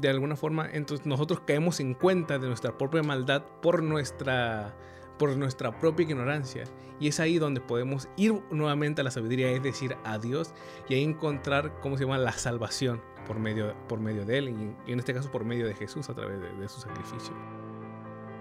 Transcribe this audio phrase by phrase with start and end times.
[0.00, 4.74] de alguna forma, entonces nosotros caemos en cuenta de nuestra propia maldad por nuestra,
[5.18, 6.64] por nuestra propia ignorancia.
[7.00, 10.52] Y es ahí donde podemos ir nuevamente a la sabiduría, es decir, a Dios,
[10.88, 14.48] y ahí encontrar, ¿cómo se llama?, la salvación por medio, por medio de Él,
[14.86, 17.34] y, en este caso por medio de Jesús a través de, de su sacrificio.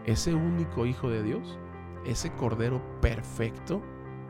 [0.06, 1.58] Ese único Hijo de Dios,
[2.06, 3.82] ese Cordero perfecto,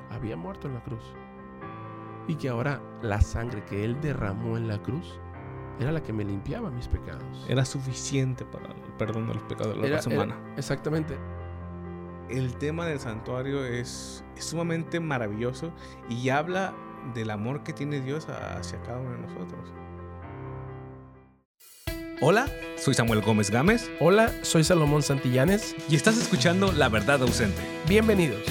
[0.10, 1.04] había muerto en la cruz.
[2.28, 5.20] Y que ahora la sangre que Él derramó en la cruz
[5.80, 7.46] era la que me limpiaba mis pecados.
[7.48, 10.36] Era suficiente para el perdón de los pecados de la raza humana.
[10.58, 11.18] exactamente.
[12.30, 15.72] El tema del santuario es, sumamente maravilloso
[16.10, 16.74] y habla
[17.14, 19.74] del amor que tiene Dios hacia cada uno de nosotros.
[22.20, 22.48] Hola,
[22.78, 23.92] soy Samuel Gómez Gámez.
[24.00, 25.76] Hola, soy Salomón Santillanes.
[25.88, 27.62] Y estás escuchando La Verdad Ausente.
[27.88, 28.42] Bienvenidos.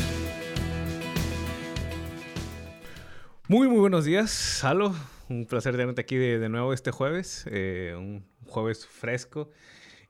[3.48, 4.94] Muy, muy buenos días, Salo.
[5.28, 7.46] Un placer tenerte aquí de, nuevo este jueves.
[7.50, 9.50] Eh, un jueves fresco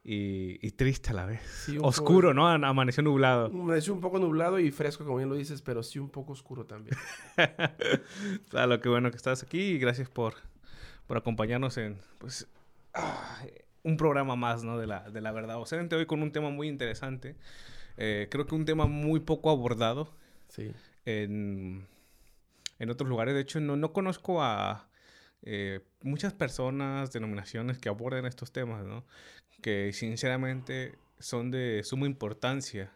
[0.05, 1.69] y, triste a la vez.
[1.81, 2.47] Oscuro, ¿no?
[2.49, 3.47] Amaneció nublado.
[3.47, 6.67] Amaneció un poco nublado y fresco, como bien lo dices, pero sí un poco oscuro
[6.67, 6.97] también.
[8.51, 10.35] Claro, qué bueno que estás aquí y gracias por,
[11.07, 12.49] por acompañarnos en pues,
[13.83, 14.79] un programa más ¿no?
[14.79, 15.97] de, la, de la verdad docente.
[15.97, 17.37] Hoy con un tema muy interesante.
[17.97, 20.15] Eh, creo que un tema muy poco abordado.
[20.49, 20.73] Sí.
[21.05, 21.87] En
[22.79, 23.35] en otros lugares.
[23.35, 24.89] De hecho, no, no conozco a
[25.43, 29.05] eh, muchas personas, denominaciones que aborden estos temas, ¿no?
[29.63, 32.93] Que sinceramente son de suma importancia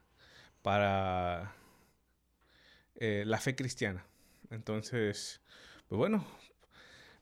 [0.62, 1.55] para
[2.97, 4.05] eh, la fe cristiana.
[4.50, 5.41] Entonces,
[5.88, 6.27] pues bueno,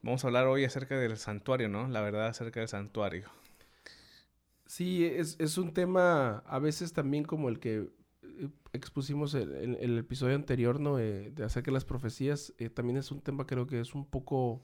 [0.03, 1.89] vamos a hablar hoy acerca del santuario, ¿no?
[1.89, 3.31] La verdad acerca del santuario.
[4.67, 7.89] Sí, es, es un tema a veces también como el que
[8.73, 10.97] expusimos en el, episodio anterior, ¿no?
[10.97, 14.63] de hacer que las profecías, eh, también es un tema creo que es un poco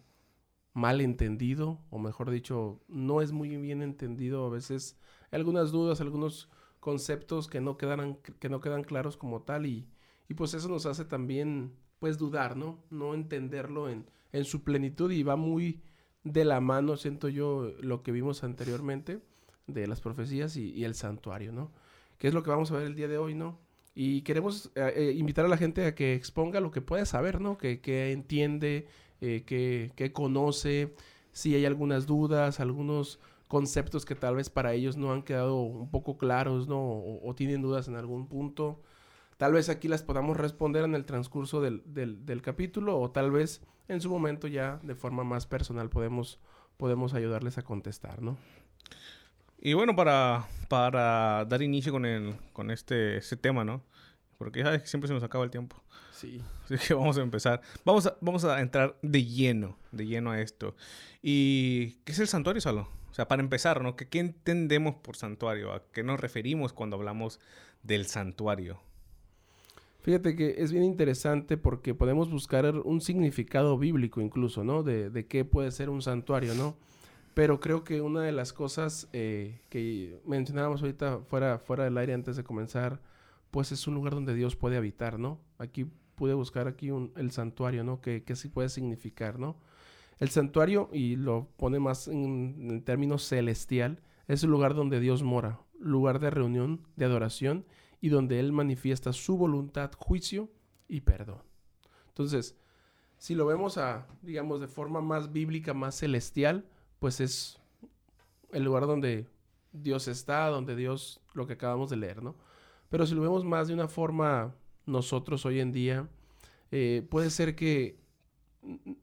[0.74, 4.44] mal entendido, o mejor dicho, no es muy bien entendido.
[4.44, 4.98] A veces
[5.30, 9.88] algunas dudas, algunos conceptos que no quedan, que no quedan claros como tal, y,
[10.28, 12.84] y pues eso nos hace también, pues, dudar, ¿no?
[12.90, 15.80] No entenderlo en, en su plenitud, y va muy
[16.24, 19.20] de la mano, siento yo, lo que vimos anteriormente
[19.66, 21.70] de las profecías y, y el santuario, ¿no?
[22.18, 23.58] Que es lo que vamos a ver el día de hoy, ¿no?
[23.94, 27.40] Y queremos eh, eh, invitar a la gente a que exponga lo que puede saber,
[27.40, 27.56] ¿no?
[27.56, 28.88] Que, que entiende,
[29.20, 30.94] eh, que, que, conoce,
[31.32, 35.90] si hay algunas dudas, algunos conceptos que tal vez para ellos no han quedado un
[35.90, 36.80] poco claros, ¿no?
[36.80, 38.82] O, tienen dudas en algún punto.
[39.36, 43.62] Tal vez aquí las podamos responder en el transcurso del, del, capítulo o tal vez
[43.88, 46.40] en su momento ya de forma más personal podemos,
[46.76, 48.36] podemos ayudarles a contestar, ¿no?
[49.60, 53.82] Y bueno, para, para dar inicio con, el, con este, este tema, ¿no?
[54.36, 55.76] Porque ya siempre se nos acaba el tiempo.
[56.14, 56.40] Sí.
[56.64, 57.60] Así que vamos a empezar.
[57.84, 60.74] Vamos a, vamos a entrar de lleno, de lleno a esto.
[61.22, 62.88] ¿Y qué es el santuario, Salo?
[63.10, 63.96] O sea, para empezar, ¿no?
[63.96, 65.72] ¿Qué, ¿Qué entendemos por santuario?
[65.72, 67.40] ¿A qué nos referimos cuando hablamos
[67.82, 68.80] del santuario?
[70.02, 74.82] Fíjate que es bien interesante porque podemos buscar un significado bíblico incluso, ¿no?
[74.82, 76.76] De, de qué puede ser un santuario, ¿no?
[77.34, 82.14] Pero creo que una de las cosas eh, que mencionábamos ahorita fuera, fuera del aire
[82.14, 83.00] antes de comenzar,
[83.50, 85.40] pues es un lugar donde Dios puede habitar, ¿no?
[85.58, 88.00] Aquí pude buscar aquí el santuario, ¿no?
[88.00, 89.56] Que, que sí puede significar, ¿no?
[90.18, 95.22] El santuario, y lo pone más en, en términos celestial, es el lugar donde Dios
[95.22, 97.66] mora, lugar de reunión, de adoración,
[98.00, 100.50] y donde Él manifiesta su voluntad, juicio
[100.88, 101.42] y perdón.
[102.08, 102.56] Entonces,
[103.18, 106.66] si lo vemos a, digamos, de forma más bíblica, más celestial,
[106.98, 107.58] pues es
[108.52, 109.26] el lugar donde
[109.72, 112.36] Dios está, donde Dios, lo que acabamos de leer, ¿no?
[112.88, 114.54] Pero si lo vemos más de una forma
[114.86, 116.08] nosotros hoy en día,
[116.70, 117.98] eh, puede ser que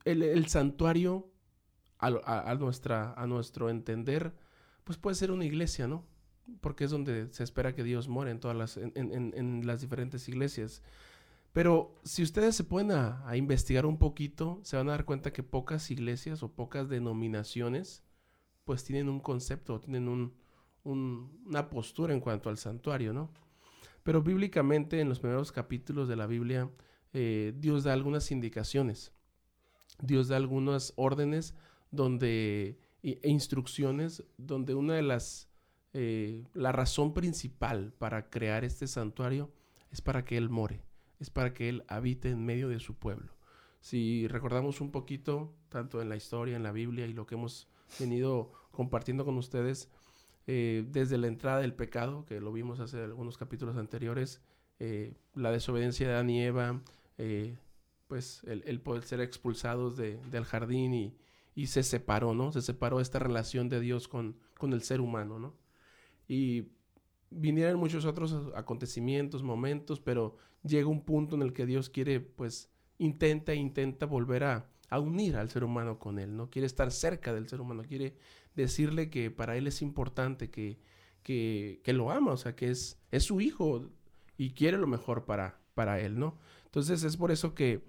[0.05, 1.29] el, santuario,
[1.99, 4.33] a, nuestra, a nuestro entender,
[4.83, 6.05] pues puede ser una iglesia, ¿no?
[6.59, 10.81] Porque es donde se espera que Dios more en todas las, en, las diferentes iglesias.
[11.53, 15.43] Pero si ustedes se pueden a, investigar un poquito, se van a dar cuenta que
[15.43, 18.03] pocas iglesias o pocas denominaciones
[18.63, 20.33] pues tienen un concepto, tienen un,
[20.83, 23.31] una postura en cuanto al santuario, ¿no?
[24.03, 26.69] Pero bíblicamente en los primeros capítulos de la Biblia
[27.13, 29.11] eh, Dios da algunas indicaciones,
[30.01, 31.53] Dios da algunas órdenes
[31.91, 35.49] donde, e instrucciones donde una de las,
[35.93, 39.51] eh, la razón principal para crear este santuario
[39.91, 40.81] es para que Él more
[41.21, 43.31] es para que Él habite en medio de su pueblo.
[43.79, 47.67] Si recordamos un poquito, tanto en la historia, en la Biblia y lo que hemos
[47.99, 49.89] venido compartiendo con ustedes,
[50.47, 54.41] eh, desde la entrada del pecado, que lo vimos hace algunos capítulos anteriores,
[54.79, 56.81] eh, la desobediencia de Adán y Eva,
[57.17, 57.57] eh,
[58.07, 61.15] pues el, poder ser expulsados del jardín y,
[61.55, 62.51] y se separó, ¿no?
[62.51, 65.55] Se separó esta relación de Dios con, con el ser humano, ¿no?
[66.27, 66.71] Y
[67.29, 72.69] vinieron muchos otros acontecimientos, momentos, pero llega un punto en el que Dios quiere, pues,
[72.97, 76.49] intenta, intenta volver a, a unir al ser humano con Él, ¿no?
[76.49, 78.15] Quiere estar cerca del ser humano, quiere
[78.55, 80.79] decirle que para Él es importante, que,
[81.23, 83.89] que, que lo ama, o sea, que es, es su hijo
[84.37, 86.37] y quiere lo mejor para, para Él, ¿no?
[86.65, 87.83] Entonces es por eso que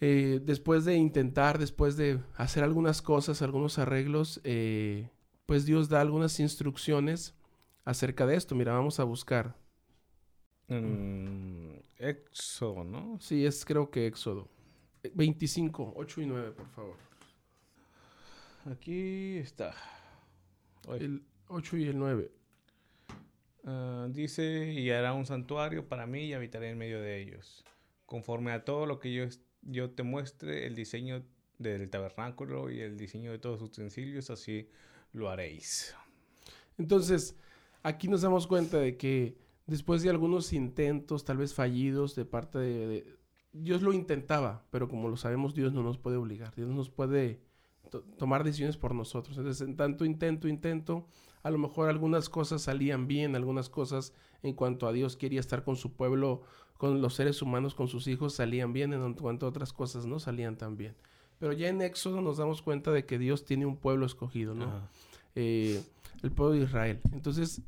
[0.00, 5.08] eh, después de intentar, después de hacer algunas cosas, algunos arreglos, eh,
[5.46, 7.34] pues Dios da algunas instrucciones
[7.84, 8.54] acerca de esto.
[8.54, 9.56] Mira, vamos a buscar.
[11.98, 13.18] Éxodo, ¿no?
[13.20, 14.48] Sí, es creo que Éxodo.
[15.14, 17.07] 25, 8 y 9, por favor.
[18.70, 19.74] Aquí está.
[20.88, 22.30] El 8 y el 9.
[23.64, 27.64] Ah, dice, y hará un santuario para mí y habitaré en medio de ellos.
[28.04, 29.24] Conforme a todo lo que yo,
[29.62, 31.24] yo te muestre, el diseño
[31.58, 34.68] del tabernáculo y el diseño de todos sus utensilios, así
[35.12, 35.94] lo haréis.
[36.76, 37.36] Entonces,
[37.82, 42.58] aquí nos damos cuenta de que después de algunos intentos, tal vez fallidos, de parte
[42.58, 43.16] de,
[43.52, 46.90] Dios lo intentaba, pero como lo sabemos, Dios no nos puede obligar, Dios no nos
[46.90, 47.47] puede
[48.16, 49.36] tomar decisiones por nosotros.
[49.38, 51.06] Entonces, en tanto intento, intento,
[51.42, 54.12] a lo mejor algunas cosas salían bien, algunas cosas
[54.42, 56.42] en cuanto a Dios quería estar con su pueblo,
[56.76, 60.18] con los seres humanos, con sus hijos, salían bien, en cuanto a otras cosas no
[60.18, 60.94] salían tan bien.
[61.38, 64.88] Pero ya en Éxodo nos damos cuenta de que Dios tiene un pueblo escogido, ¿no?
[65.34, 65.82] Eh,
[66.22, 67.00] el pueblo de Israel.
[67.12, 67.62] Entonces,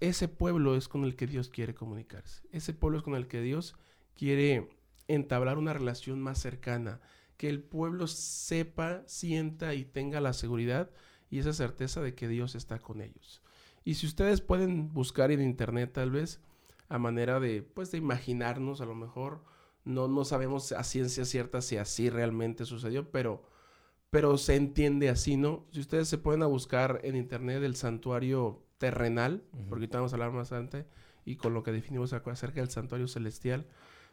[0.00, 2.42] ese pueblo es con el que Dios quiere comunicarse.
[2.52, 3.74] Ese pueblo es con el que Dios
[4.14, 4.68] quiere
[5.08, 7.00] entablar una relación más cercana.
[7.36, 10.90] Que el pueblo sepa, sienta y tenga la seguridad
[11.30, 13.42] y esa certeza de que Dios está con ellos.
[13.84, 16.40] Y si ustedes pueden buscar en internet tal vez
[16.88, 19.44] a manera de pues de imaginarnos a lo mejor
[19.84, 23.42] no no sabemos a ciencia cierta si así realmente sucedió, pero
[24.14, 25.66] pero se entiende así, ¿no?
[25.72, 30.14] Si ustedes se pueden a buscar en internet el santuario terrenal, porque ahorita vamos a
[30.14, 30.86] hablar más adelante,
[31.24, 33.66] y con lo que definimos acerca del santuario celestial,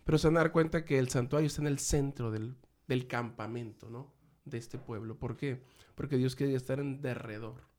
[0.03, 2.55] pero se van a dar cuenta que el santuario está en el centro del,
[2.91, 4.13] del campamento, ¿no?
[4.43, 5.17] De este pueblo.
[5.17, 5.61] ¿Por qué?
[5.95, 7.69] Porque Dios quería estar en derredor.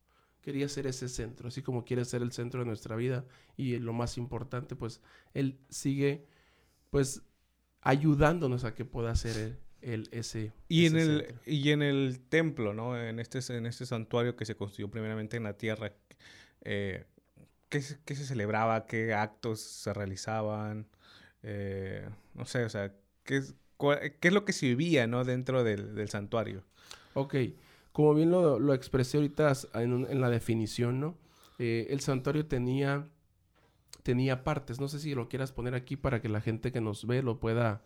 [0.41, 3.27] Quería ser ese centro, así como quiere ser el centro de nuestra vida.
[3.55, 5.03] Y lo más importante, pues,
[5.35, 6.27] Él sigue,
[6.89, 7.21] pues,
[7.83, 12.97] ayudándonos a que pueda ser el, ese, y en el y en el templo no
[12.97, 15.93] en este en este santuario que se construyó primeramente en la tierra
[16.61, 17.05] eh,
[17.69, 20.87] ¿qué, se celebraba qué actos se realizaban
[21.43, 22.95] eh, no sé o sea
[23.25, 23.57] qué es
[23.91, 26.63] qué es lo que se vivía no dentro del, santuario
[27.15, 27.35] Ok.
[27.93, 31.19] como bien lo, lo expresé ahorita en, en, la definición no
[31.59, 33.09] eh, el santuario tenía
[34.03, 37.07] tenía partes no sé si lo quieras poner aquí para que la gente que nos
[37.07, 37.83] ve lo pueda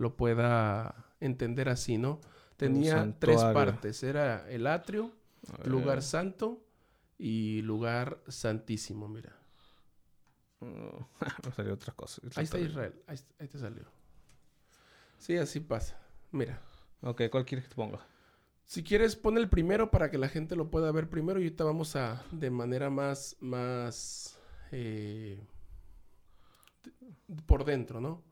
[0.00, 2.20] lo pueda entender así, ¿no?
[2.56, 4.02] Tenía tres partes.
[4.02, 5.12] Era el atrio,
[5.64, 6.64] lugar santo
[7.18, 9.36] y lugar santísimo, mira.
[10.60, 12.20] No, salió otra cosa.
[12.36, 13.02] Ahí está Israel.
[13.06, 13.84] Ahí, te salió.
[15.20, 16.00] Sí, así pasa.
[16.32, 16.60] Mira.
[17.02, 18.00] Ok, ¿cuál quieres que te ponga?
[18.64, 21.64] Si quieres, pon el primero para que la gente lo pueda ver primero y ahorita
[21.64, 24.38] vamos a, de manera más, más,
[24.72, 25.38] eh,
[27.46, 28.22] por dentro, ¿no?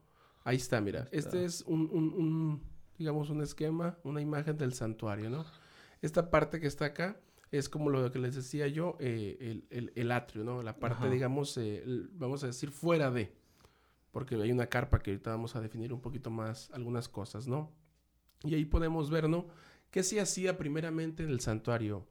[0.44, 1.08] Ahí está, mira.
[1.12, 2.62] Este es un,
[2.96, 5.44] digamos, un esquema, una imagen del santuario, ¿no?
[6.00, 10.44] Esta parte que está acá es como lo que les decía yo, eh, el, atrio,
[10.44, 10.62] ¿no?
[10.62, 13.36] La parte, digamos, eh, vamos a decir, fuera de.
[14.18, 17.70] Porque hay una carpa que ahorita vamos a definir un poquito más algunas cosas, ¿no?
[18.42, 19.46] Y ahí podemos ver, ¿no?
[19.92, 22.04] ¿Qué se hacía primeramente en el santuario?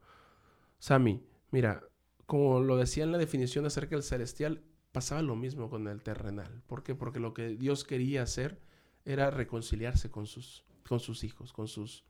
[0.79, 1.21] Sami,
[1.51, 1.83] mira,
[2.25, 6.63] como lo decía en la definición acerca del celestial, pasaba lo mismo con el terrenal.
[6.65, 6.95] ¿Por qué?
[6.95, 8.61] Porque lo que Dios quería hacer
[9.03, 12.05] era reconciliarse con sus, con sus hijos, con sus...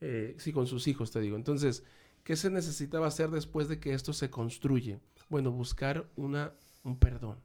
[0.00, 1.34] Eh, sí, con sus hijos, te digo.
[1.34, 1.82] Entonces,
[2.22, 5.00] ¿qué se necesitaba hacer después de que esto se construye?
[5.28, 6.52] Bueno, buscar una,
[6.84, 7.40] un perdón.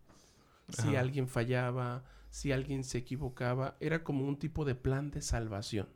[0.72, 5.90] Si alguien fallaba, si alguien se equivocaba, era como un tipo de plan de salvación.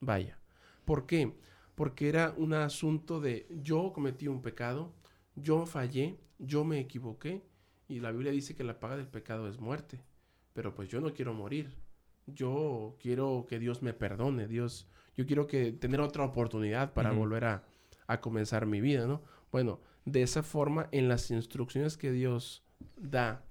[0.00, 0.38] Vaya.
[0.84, 1.36] ¿Por qué?
[1.74, 4.94] Porque era un asunto de yo cometí un pecado,
[5.34, 7.42] yo fallé, yo me equivoqué,
[7.88, 10.00] y la Biblia dice que la paga del pecado es muerte.
[10.52, 11.76] Pero pues yo no quiero morir.
[12.26, 14.46] Yo quiero que Dios me perdone.
[14.48, 17.64] Dios, yo quiero que tener otra oportunidad para volver a,
[18.06, 19.22] a, comenzar mi vida, ¿no?
[19.52, 22.64] Bueno, de esa forma, en las instrucciones que Dios
[22.96, 23.44] da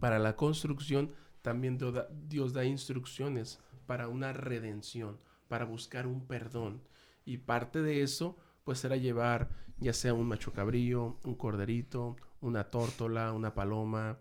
[0.00, 1.78] para la construcción, también
[2.28, 5.18] Dios da instrucciones para una redención,
[5.48, 6.82] para buscar un perdón.
[7.24, 9.50] Y parte de eso, pues era llevar
[9.82, 14.18] ya sea un macho cabrío, un corderito, una tórtola, una paloma,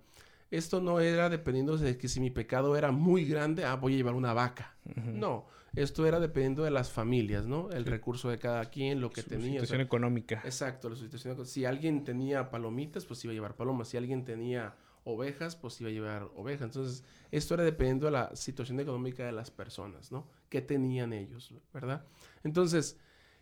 [0.50, 3.98] Esto no era dependiendo de que si mi pecado era muy grande, ah, voy a
[3.98, 4.76] llevar una vaca.
[4.96, 7.70] No, esto era dependiendo de las familias, ¿no?
[7.72, 9.48] El recurso de cada quien, lo que tenía.
[9.48, 10.42] La situación económica.
[10.44, 13.88] Exacto, la situación Si alguien tenía palomitas, pues iba a llevar palomas.
[13.88, 16.66] Si alguien tenía ovejas, pues iba a llevar ovejas.
[16.66, 20.28] Entonces, esto era dependiendo de la situación económica de las personas, ¿no?
[20.50, 22.06] ¿Qué tenían ellos, verdad?
[22.44, 23.00] Entonces,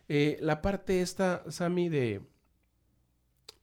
[0.07, 2.21] eh, la parte esta, Sammy, de,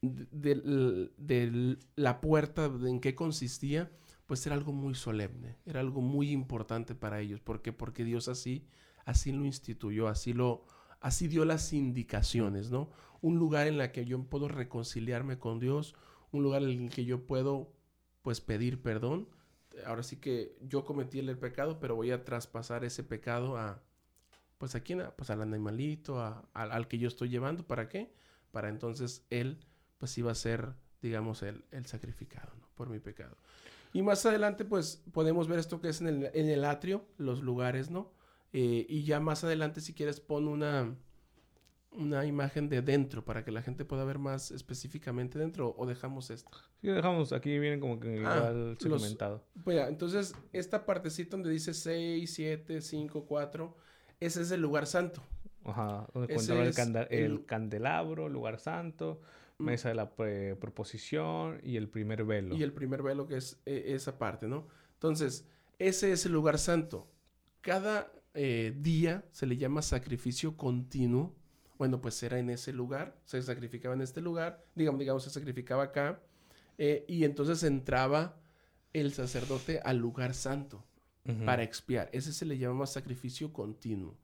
[0.03, 3.91] de, la puerta, en qué consistía,
[4.27, 7.41] pues era algo muy solemne, era algo muy importante para ellos.
[7.41, 7.73] ¿Por qué?
[7.73, 8.67] Porque Dios así,
[9.05, 10.65] así lo instituyó, así lo,
[11.01, 12.91] así dio las indicaciones, ¿no?
[13.21, 15.95] Un lugar en el que yo puedo reconciliarme con Dios,
[16.33, 17.76] un lugar en el que yo puedo
[18.27, 19.29] pues pedir perdón.
[19.87, 23.85] Ahora sí que yo cometí el pecado, pero voy a traspasar ese pecado a,
[24.59, 26.21] pues a quién, pues al animalito,
[26.53, 28.13] al que yo estoy llevando, ¿para qué?
[28.51, 29.65] Para entonces él,
[29.99, 32.69] pues iba a ser, digamos, el, el sacrificado, ¿no?
[32.75, 33.37] Por mi pecado.
[33.93, 37.45] Y más adelante, pues podemos ver esto que es en el, en el atrio, los
[37.45, 38.13] lugares, ¿no?
[38.53, 40.97] Eh, y ya más adelante, si quieres, pon una,
[41.97, 46.31] una imagen de dentro para que la gente pueda ver más específicamente dentro o dejamos
[46.31, 46.51] esto.
[46.81, 49.45] Sí, dejamos, aquí vienen como que ah, igual segmentado.
[49.65, 53.77] Pues entonces esta partecita donde dice 6, 7, 5, 4,
[54.21, 55.23] ese es el lugar santo.
[55.65, 59.21] Ajá, donde cuenta el, el, candelabro, lugar santo,
[59.59, 59.65] mm.
[59.65, 62.55] mesa de la proposición y el primer velo.
[62.55, 64.69] Y el primer velo que es e, esa parte, ¿no?
[64.95, 65.49] Entonces,
[65.79, 67.09] ese es el lugar santo.
[67.63, 71.35] Cada eh, día se le llama sacrificio continuo
[71.79, 75.85] bueno, pues era en ese lugar, se sacrificaba en este lugar, digamos, digamos, se sacrificaba
[75.85, 76.23] acá,
[76.79, 78.41] eh, y entonces entraba
[78.93, 80.85] el sacerdote al lugar santo
[81.45, 82.09] para expiar.
[82.13, 84.17] Ese se le llamaba sacrificio continuo.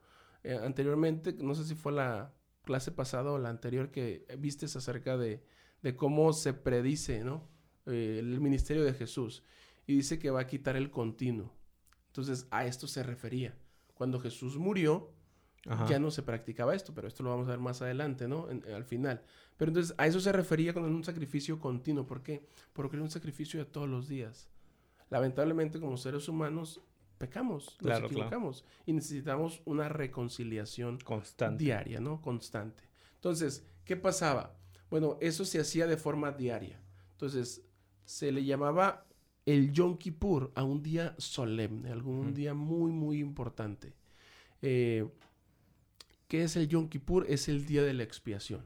[0.45, 2.33] Eh, anteriormente, no sé si fue la
[2.65, 5.43] clase pasada o la anterior que vistes acerca de,
[5.83, 7.49] de cómo se predice, ¿no?
[7.87, 9.43] Eh, el ministerio de Jesús.
[9.87, 11.53] Y dice que va a quitar el continuo.
[12.07, 13.59] Entonces, a esto se refería.
[13.95, 15.13] Cuando Jesús murió,
[15.89, 18.49] ya no se practicaba esto, pero esto lo vamos a ver más adelante, ¿no?
[18.75, 19.23] al final.
[19.57, 22.07] Pero entonces a eso se refería con un sacrificio continuo.
[22.07, 22.47] ¿Por qué?
[22.73, 24.49] Porque era un sacrificio de todos los días.
[25.11, 26.81] Lamentablemente como seres humanos
[27.19, 31.63] pecamos, nos equivocamos y necesitamos una reconciliación constante.
[31.63, 32.21] diaria, ¿no?
[32.21, 32.83] Constante.
[33.15, 34.57] Entonces, ¿qué pasaba?
[34.91, 36.81] Bueno, eso se hacía de forma diaria.
[37.13, 37.63] Entonces,
[38.05, 39.07] se le llamaba
[39.47, 43.95] el Yom Kippur a un día solemne, algún día muy, muy importante.
[44.61, 45.09] Eh,
[46.33, 47.27] ¿Qué es el Yom Kippur?
[47.29, 48.65] Es el día de la expiación.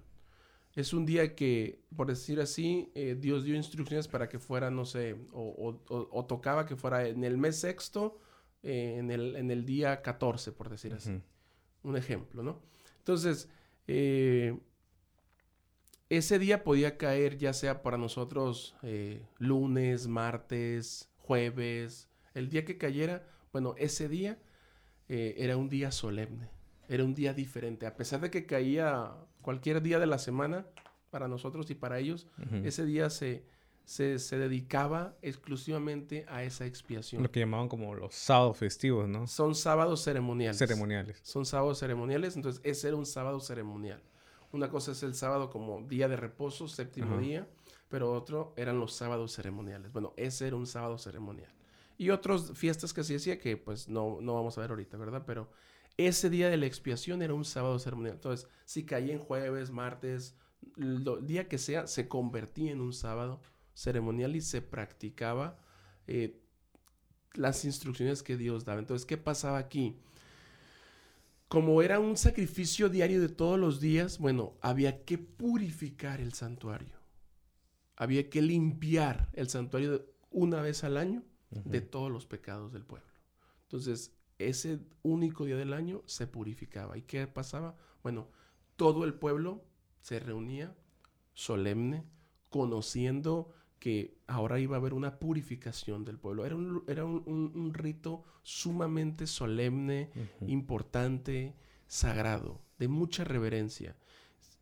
[0.77, 4.85] Es un día que, por decir así, eh, Dios dio instrucciones para que fuera, no
[4.85, 8.21] sé, o, tocaba que fuera en el mes sexto,
[8.63, 11.21] eh, en, el, en, el, día 14, por decir así.
[11.83, 12.63] Un ejemplo, ¿no?
[12.99, 13.49] Entonces,
[13.89, 14.57] eh,
[16.09, 18.77] ese día podía caer ya sea para nosotros
[19.39, 24.39] lunes, martes, jueves, el día que cayera, bueno, ese día
[25.09, 26.56] era un día solemne
[26.89, 27.87] era un día diferente.
[27.87, 29.13] A pesar de que caía
[29.43, 30.67] cualquier día de la semana,
[31.11, 32.27] para nosotros y para ellos,
[32.65, 33.47] ese día se,
[33.85, 37.23] se, dedicaba exclusivamente a esa expiación.
[37.23, 39.27] Lo que llamaban como los sábados festivos, ¿no?
[39.27, 40.59] Son sábados ceremoniales.
[40.59, 41.19] Ceremoniales.
[41.23, 44.03] Son sábados ceremoniales, entonces ese era un sábado ceremonial.
[44.53, 47.49] Una cosa es el sábado como día de reposo, séptimo día,
[47.89, 49.93] pero otro eran los sábados ceremoniales.
[49.93, 51.53] Bueno, ese era un sábado ceremonial.
[51.99, 55.23] Y otras fiestas que se decía que pues no, no vamos a ver ahorita, ¿verdad?
[55.27, 55.51] Pero
[55.97, 58.15] ese día de la expiación era un sábado ceremonial.
[58.15, 60.37] Entonces, si caía en jueves, martes,
[60.77, 63.41] el día que sea, se convertía en un sábado
[63.75, 65.59] ceremonial y se practicaba
[66.07, 66.41] eh,
[67.35, 68.81] las instrucciones que Dios daba.
[68.81, 69.97] Entonces, ¿qué pasaba aquí?
[71.49, 76.97] Como era un sacrificio diario de todos los días, bueno, había que purificar el santuario.
[77.95, 83.07] Había que limpiar el santuario una vez al año de todos los pecados del pueblo.
[83.63, 86.99] Entonces, ese único día del año se purificaba.
[86.99, 87.77] ¿Y qué pasaba?
[88.03, 88.29] Bueno,
[88.77, 89.65] todo el pueblo
[90.01, 90.75] se reunía
[91.35, 92.05] solemne,
[92.51, 96.47] conociendo que ahora iba a haber una purificación del pueblo.
[96.47, 100.11] Era un, era un, rito sumamente solemne,
[100.47, 103.97] importante, sagrado, de mucha reverencia.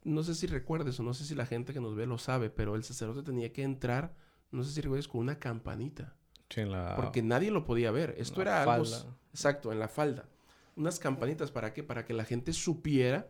[0.03, 2.51] No sé si recuerdes o no sé si la gente que nos ve lo sabe,
[2.51, 4.17] pero el sacerdote tenía que entrar,
[4.51, 6.17] no sé si recuerdes, con una campanita.
[6.97, 8.15] Porque nadie lo podía ver.
[8.19, 8.87] Esto era algo...
[9.31, 10.29] Exacto, en la falda.
[10.77, 11.83] Unas campanitas, ¿para qué?
[11.83, 13.29] Para que la gente supiera,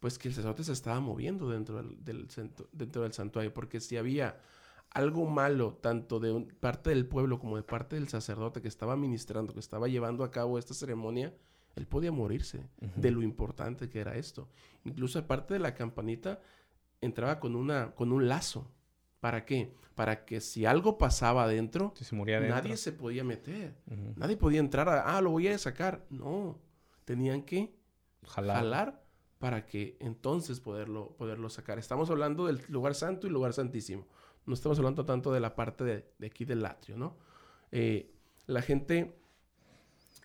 [0.00, 2.28] pues, que el sacerdote se estaba moviendo dentro del,
[2.72, 3.52] dentro del santuario.
[3.54, 4.40] Porque si había
[4.90, 9.52] algo malo, tanto de parte del pueblo como de parte del sacerdote que estaba ministrando,
[9.52, 11.34] que estaba llevando a cabo esta ceremonia,
[11.74, 14.48] él podía morirse de lo importante que era esto.
[14.84, 16.40] Incluso aparte de la campanita,
[17.00, 18.70] entraba con, una, con un lazo
[19.24, 19.72] ¿Para qué?
[19.94, 23.74] Para que si algo pasaba adentro, Si se moría nadie se podía meter.
[24.16, 26.04] Nadie podía entrar a, ah, lo voy a sacar.
[26.10, 26.58] No,
[27.06, 27.74] tenían que
[28.26, 28.56] Jalar.
[28.58, 29.04] jalar
[29.38, 31.78] para que entonces poderlo, poderlo sacar.
[31.78, 34.06] Estamos hablando del lugar santo y lugar santísimo.
[34.44, 37.16] No estamos hablando tanto de la parte de, de aquí del atrio, ¿no?
[37.72, 38.12] Eh,
[38.46, 39.16] la gente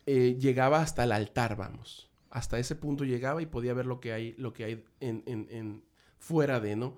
[0.07, 2.09] eh, llegaba hasta el altar, vamos.
[2.31, 5.47] Hasta ese punto llegaba y podía ver lo que hay, lo que hay en, en-
[5.49, 5.83] en-
[6.17, 6.97] fuera de, ¿no?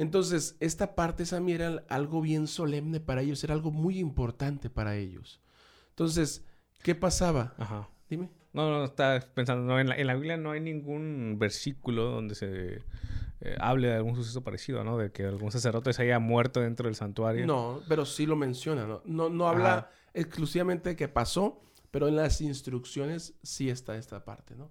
[0.00, 4.96] Entonces, esta parte, Sammy, era algo bien solemne para ellos, era algo muy importante para
[4.96, 5.42] ellos.
[5.90, 6.42] Entonces,
[6.82, 7.52] ¿qué pasaba?
[7.58, 7.86] Ajá.
[8.08, 8.30] Dime.
[8.54, 12.34] No, no, estaba pensando, no, en la, en la Biblia no hay ningún versículo donde
[12.34, 12.82] se
[13.42, 14.96] eh, hable de algún suceso parecido, ¿no?
[14.96, 17.44] De que algún sacerdote se haya muerto dentro del santuario.
[17.44, 19.02] No, pero sí lo menciona, ¿no?
[19.04, 19.90] No, no habla Ajá.
[20.14, 24.70] exclusivamente de que pasó, pero en las instrucciones sí está esta parte, ¿no?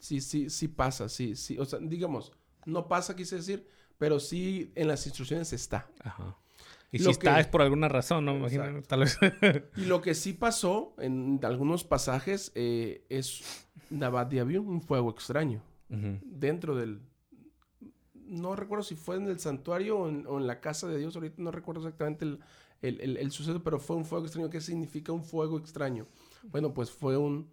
[0.00, 1.56] Sí, sí, sí pasa, sí, sí.
[1.60, 2.32] O sea, digamos,
[2.66, 5.88] no pasa, quise decir, pero sí en las instrucciones está.
[6.02, 6.36] Ajá.
[6.90, 8.34] Y Lo si está que- es por alguna razón, ¿no?
[8.36, 9.18] Imagino, tal vez.
[9.76, 13.42] Y lo que sí pasó en algunos pasajes eh, es
[13.90, 17.00] Nabat de Abiú, un fuego extraño, dentro del...
[18.14, 21.14] No recuerdo si fue en el santuario o en, o en la casa de Dios,
[21.16, 22.40] ahorita no recuerdo exactamente el,
[22.82, 24.50] el- el- el suceso, pero fue un fuego extraño.
[24.50, 26.06] ¿Qué significa un fuego extraño?
[26.44, 27.48] Bueno, pues fue un,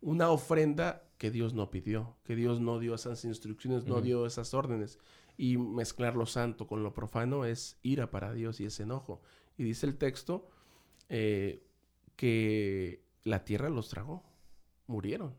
[0.00, 4.52] una ofrenda que Dios no pidió, que Dios no dio esas instrucciones, no dio esas
[4.52, 4.98] órdenes.
[5.36, 9.20] Y mezclar lo santo con lo profano es ira para Dios y es enojo.
[9.58, 10.48] Y dice el texto
[11.08, 11.62] eh,
[12.16, 14.24] que la tierra los tragó,
[14.86, 15.34] murieron.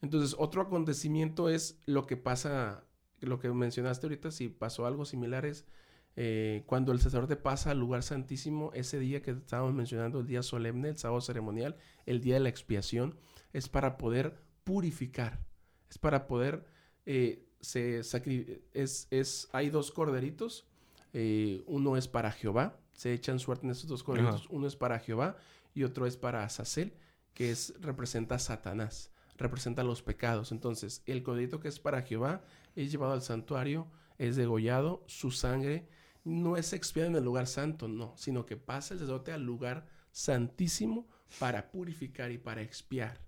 [0.00, 2.84] Entonces, otro acontecimiento es lo que pasa,
[3.20, 5.66] lo que mencionaste ahorita, si pasó algo similar es
[6.14, 10.42] eh, cuando el sacerdote pasa al lugar santísimo, ese día que estábamos mencionando, el día
[10.42, 13.16] solemne, el sábado ceremonial, el día de la expiación,
[13.52, 15.44] es para poder purificar,
[15.88, 16.66] es para poder,
[17.06, 20.66] eh, se sacri- es, es, hay dos corderitos,
[21.14, 24.98] eh, uno es para Jehová, se echan suerte en estos dos corderitos, uno es para
[24.98, 25.36] Jehová
[25.74, 26.92] y otro es para Azazel,
[27.32, 30.52] que es, representa a Satanás, representa los pecados.
[30.52, 32.42] Entonces, el corderito que es para Jehová
[32.76, 33.86] es llevado al santuario,
[34.18, 35.88] es degollado, su sangre
[36.24, 39.86] no es expiada en el lugar santo, no, sino que pasa el sacerdote al lugar
[40.12, 41.08] santísimo
[41.38, 43.18] para purificar y para expiar.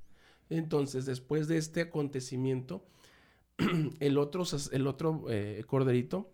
[0.50, 2.86] Entonces, después de este acontecimiento,
[4.00, 6.32] el otro, el otro eh, corderito,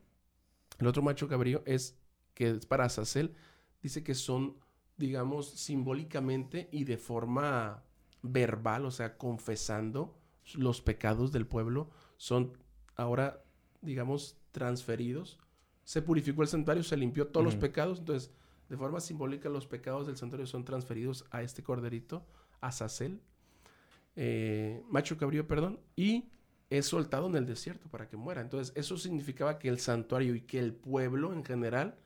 [0.78, 1.98] el otro macho cabrío es
[2.34, 3.34] que es para Azazel,
[3.82, 4.56] dice que son,
[4.96, 7.84] digamos, simbólicamente y de forma
[8.22, 10.18] verbal, o sea, confesando
[10.54, 12.56] los pecados del pueblo, son
[12.96, 13.44] ahora,
[13.82, 15.38] digamos, transferidos.
[15.84, 18.32] Se purificó el santuario, se limpió todos los pecados, entonces,
[18.68, 22.24] de forma simbólica, los pecados del santuario son transferidos a este corderito,
[22.60, 23.20] a Azazel,
[24.16, 26.30] eh, macho cabrío, perdón, y
[26.70, 28.40] es soltado en el desierto para que muera.
[28.40, 31.98] Entonces, eso significaba que el santuario y que el pueblo en general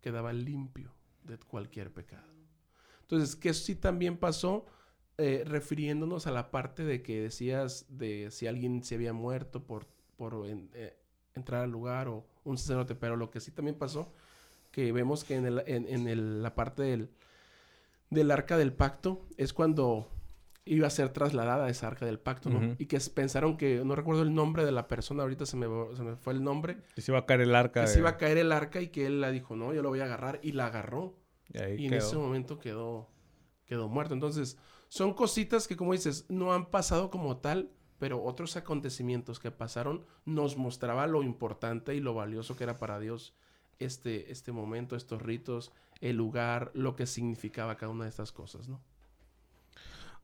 [0.00, 0.92] quedaba limpio
[1.24, 2.26] de cualquier pecado.
[3.02, 4.66] Entonces, que sí también pasó,
[5.16, 9.86] eh, refiriéndonos a la parte de que decías de si alguien se había muerto por,
[10.16, 10.96] por eh,
[11.34, 14.12] entrar al lugar o un sacerdote, pero lo que sí también pasó,
[14.70, 17.10] que vemos que en, el- en- en la parte del,
[18.10, 20.10] del arca del pacto es cuando
[20.74, 22.74] iba a ser trasladada esa arca del pacto, ¿no?
[22.78, 26.02] Y que pensaron que, no recuerdo el nombre de la persona, ahorita se me, se
[26.02, 27.80] me fue el nombre, Y se iba a caer el arca.
[27.80, 29.82] que de- se iba a caer el arca y que él la dijo, no, yo
[29.82, 31.16] lo voy a agarrar, y la agarró.
[31.52, 33.08] y ahí Y en ese momento quedó,
[33.64, 34.12] quedó muerto.
[34.14, 39.50] Entonces, son cositas que, como dices, no han pasado como tal, pero otros acontecimientos que
[39.50, 43.34] pasaron nos mostraba lo importante y lo valioso que era para Dios
[43.78, 48.68] este, este momento, estos ritos, el lugar, lo que significaba cada una de estas cosas,
[48.68, 48.80] ¿no?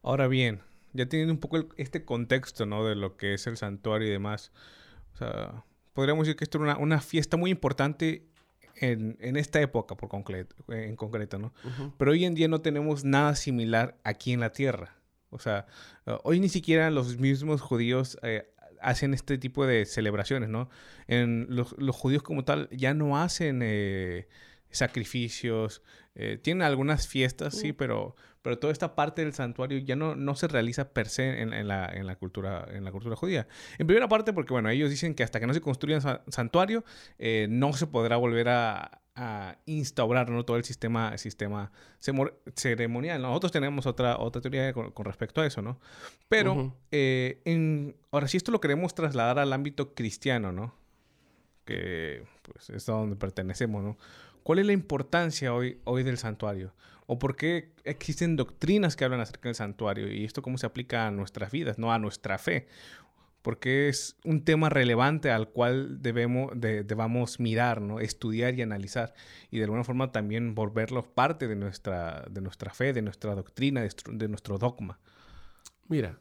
[0.05, 0.61] Ahora bien,
[0.93, 2.85] ya teniendo un poco el- este contexto, ¿no?
[2.85, 4.53] De lo que es el santuario y demás.
[5.15, 8.27] O sea, podríamos decir que esto era una, una fiesta muy importante
[8.77, 11.53] en, en esta época por concreto, en concreto, ¿no?
[11.97, 14.97] Pero hoy en día no tenemos nada similar aquí en la tierra.
[15.31, 15.67] O sea,
[16.07, 20.69] eh, hoy ni siquiera los mismos judíos eh, hacen este tipo de celebraciones, ¿no?
[21.07, 24.29] En los, los judíos como tal ya no hacen eh,
[24.71, 25.83] sacrificios,
[26.15, 27.77] eh, tienen algunas fiestas, sí, Mm.
[27.77, 31.55] pero, pero toda esta parte del santuario ya no, no se realiza per se en,
[31.55, 33.49] en la, en, la cultura, en la cultura judía.
[33.79, 36.23] En primera parte porque, bueno, ellos dicen que hasta que no se construya un sa-
[36.29, 36.85] santuario,
[37.19, 40.45] eh, no se podrá volver a, a instaurar ¿no?
[40.45, 41.73] todo el sistema, el sistema
[42.55, 43.23] ceremonial.
[43.23, 45.81] Nosotros tenemos otra, otra teoría con, con respecto a eso, ¿no?
[46.29, 50.75] Pero, eh, en, ahora, si esto lo queremos trasladar al ámbito cristiano, ¿no?
[51.65, 53.97] Que pues, es a donde pertenecemos, ¿no?
[54.43, 56.75] ¿Cuál es la importancia hoy, hoy del santuario?
[57.07, 60.11] ¿O por qué existen doctrinas que hablan acerca del santuario?
[60.11, 62.67] Y esto cómo se aplica a nuestras vidas, no a nuestra fe.
[63.43, 68.01] porque es un tema relevante al cual debemos, debamos mirar, ¿no?
[68.01, 69.13] estudiar y analizar,
[69.51, 73.83] y de alguna forma también volverlo parte de nuestra, de nuestra fe, de nuestra doctrina,
[73.83, 74.99] de, nuestro dogma.
[75.89, 76.19] Mira,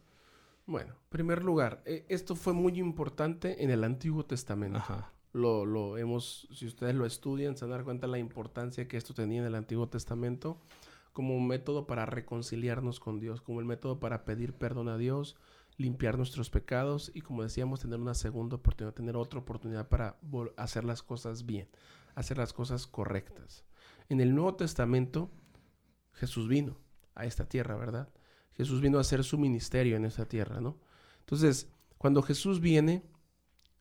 [0.65, 4.83] bueno, en primer lugar, eh, esto fue muy importante en el Antiguo Testamento.
[5.33, 9.41] Lo, hemos, si ustedes lo estudian, se dar cuenta de la importancia que esto tenía
[9.41, 10.61] en el Antiguo Testamento
[11.11, 15.35] como un método para reconciliarnos con Dios, como el método para pedir perdón a Dios,
[15.77, 20.17] limpiar nuestros pecados y como decíamos, tener una segunda oportunidad, tener otra oportunidad para
[20.57, 21.69] hacer las cosas bien,
[22.15, 23.63] hacer las cosas correctas.
[24.09, 25.31] En el Nuevo Testamento,
[26.13, 26.77] Jesús vino
[27.15, 28.09] a esta tierra, ¿verdad?
[28.53, 30.79] Jesús vino a hacer su ministerio en esta tierra, ¿no?
[31.19, 33.03] Entonces, cuando Jesús viene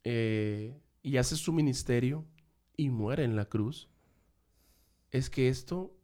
[0.04, 2.24] eh, y hace su ministerio
[2.76, 3.88] y muere en la cruz,
[5.10, 5.94] es que esto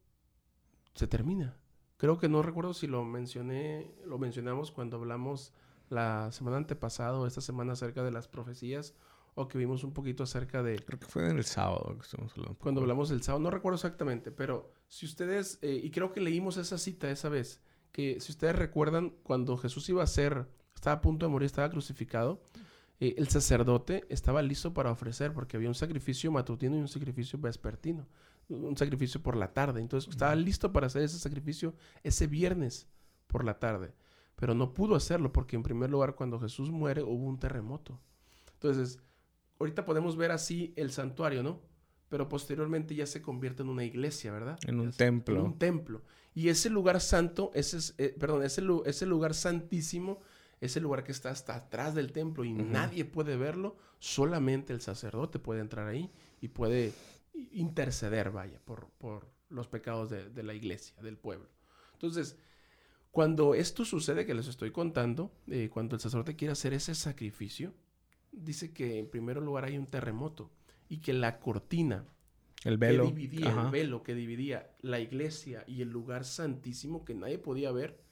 [0.93, 1.57] se termina.
[1.97, 5.53] Creo que no recuerdo si lo mencioné, lo mencionamos cuando hablamos
[5.89, 8.93] la semana antepasada o esta semana acerca de las profecías
[9.35, 10.77] o que vimos un poquito acerca de...
[10.79, 12.57] Creo que fue en el sábado que estamos hablando.
[12.59, 16.57] Cuando hablamos del sábado, no recuerdo exactamente, pero si ustedes, eh, y creo que leímos
[16.57, 21.01] esa cita esa vez, que si ustedes recuerdan cuando Jesús iba a ser, estaba a
[21.01, 22.43] punto de morir, estaba crucificado,
[22.99, 27.39] eh, el sacerdote estaba listo para ofrecer porque había un sacrificio matutino y un sacrificio
[27.39, 28.07] vespertino,
[28.49, 29.81] un sacrificio por la tarde.
[29.81, 32.87] Entonces estaba listo para hacer ese sacrificio ese viernes
[33.27, 33.93] por la tarde
[34.39, 37.99] pero no pudo hacerlo porque en primer lugar cuando Jesús muere hubo un terremoto.
[38.53, 38.99] Entonces,
[39.59, 41.61] ahorita podemos ver así el santuario, ¿no?
[42.07, 44.57] Pero posteriormente ya se convierte en una iglesia, ¿verdad?
[44.65, 45.35] En un templo.
[45.35, 46.03] En un templo.
[46.33, 50.21] Y ese lugar santo, ese, eh, perdón, ese, ese lugar santísimo,
[50.61, 55.39] ese lugar que está hasta atrás del templo y nadie puede verlo, solamente el sacerdote
[55.39, 56.93] puede entrar ahí y puede
[57.51, 61.49] interceder, vaya, por, por los pecados de, de la iglesia, del pueblo.
[61.93, 62.37] Entonces,
[63.11, 67.73] cuando esto sucede, que les estoy contando, eh, cuando el sacerdote quiere hacer ese sacrificio,
[68.31, 70.51] dice que en primer lugar hay un terremoto
[70.87, 72.05] y que la cortina
[72.63, 73.05] el velo.
[73.05, 77.71] que dividía, el velo que dividía la iglesia y el lugar santísimo que nadie podía
[77.71, 78.03] ver,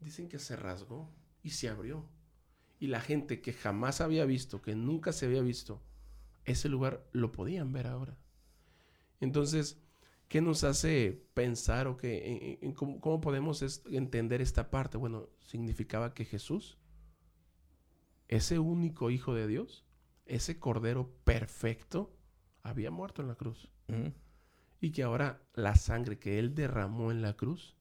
[0.00, 1.10] dicen que se rasgó
[1.46, 2.04] y se abrió.
[2.80, 5.80] Y la gente que jamás había visto, que nunca se había visto,
[6.44, 8.18] ese lugar lo podían ver ahora.
[9.20, 9.80] Entonces,
[10.28, 14.98] ¿Qué nos hace pensar o qué, cómo, podemos entender esta parte?
[14.98, 16.78] Bueno, significaba que Jesús,
[18.26, 19.84] ese único Hijo de Dios,
[20.24, 22.12] ese Cordero perfecto,
[22.64, 23.70] había muerto en la cruz.
[24.80, 27.75] Y que ahora la sangre que Él derramó en la cruz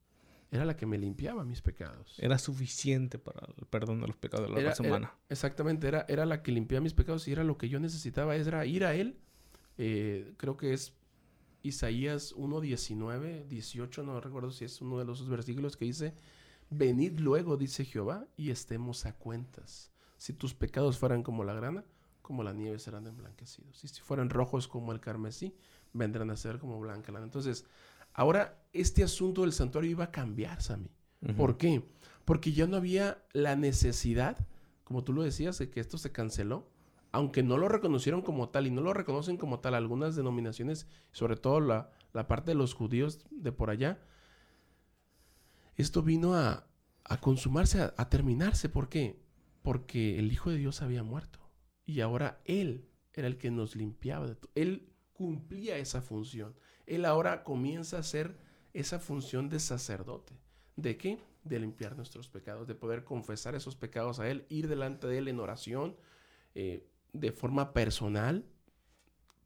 [0.52, 2.16] era la que me limpiaba mis pecados.
[2.20, 5.14] Era suficiente para el perdón de los pecados de la raza humana.
[5.30, 8.66] exactamente, era, era la que limpiaba mis pecados y era lo que yo necesitaba, era
[8.66, 9.18] ir a Él.
[9.78, 10.94] Eh, creo que es
[11.64, 16.14] Isaías 1, 19, 18, no recuerdo si es uno de los versículos que dice,
[16.70, 19.92] venid luego, dice Jehová, y estemos a cuentas.
[20.18, 21.84] Si tus pecados fueran como la grana,
[22.22, 23.84] como la nieve serán emblanquecidos.
[23.84, 25.56] Y si fueran rojos como el carmesí,
[25.94, 27.26] vendrán a ser como blanca lana.
[27.26, 27.66] Entonces,
[28.16, 30.90] ahora este asunto del santuario iba a cambiar, Sammy.
[31.38, 31.84] ¿Por qué?
[32.26, 34.48] Porque ya no había la necesidad,
[34.84, 36.68] como tú lo decías, de que esto se canceló
[37.16, 41.38] aunque no lo reconocieron como tal y no lo reconocen como tal algunas denominaciones, sobre
[41.38, 41.90] todo la,
[42.28, 44.02] parte de los judíos de por allá,
[45.78, 46.68] esto vino a,
[47.22, 48.68] consumarse, a, terminarse.
[48.68, 49.24] ¿Por qué?
[49.62, 51.40] Porque el Hijo de Dios había muerto
[51.86, 54.28] y ahora Él era el que nos limpiaba.
[54.28, 54.52] De todo.
[54.54, 56.54] Él cumplía esa función.
[56.86, 58.38] Él ahora comienza a hacer
[58.74, 60.38] esa función de sacerdote.
[60.76, 61.20] ¿De qué?
[61.44, 65.28] De limpiar nuestros pecados, de poder confesar esos pecados a Él, ir delante de Él
[65.30, 65.96] en oración,
[66.54, 68.46] eh, de forma personal,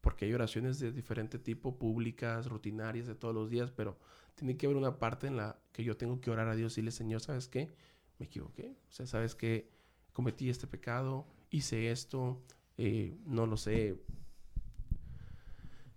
[0.00, 3.98] porque hay oraciones de diferente tipo, públicas, rutinarias, de todos los días, pero
[4.34, 6.82] tiene que haber una parte en la que yo tengo que orar a Dios y
[6.82, 7.72] decirle, Señor, ¿sabes qué?
[8.18, 8.74] Me equivoqué.
[8.88, 9.70] O sea, ¿sabes qué?
[10.12, 12.42] Cometí este pecado, hice esto,
[12.76, 14.00] eh, no lo sé.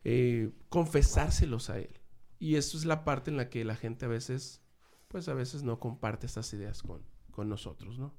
[0.04, 2.00] Eh, confesárselos a Él.
[2.39, 4.62] Y eso es la parte en la que la gente a veces,
[5.08, 8.13] pues a veces no comparte estas ideas con, con nosotros, ¿no?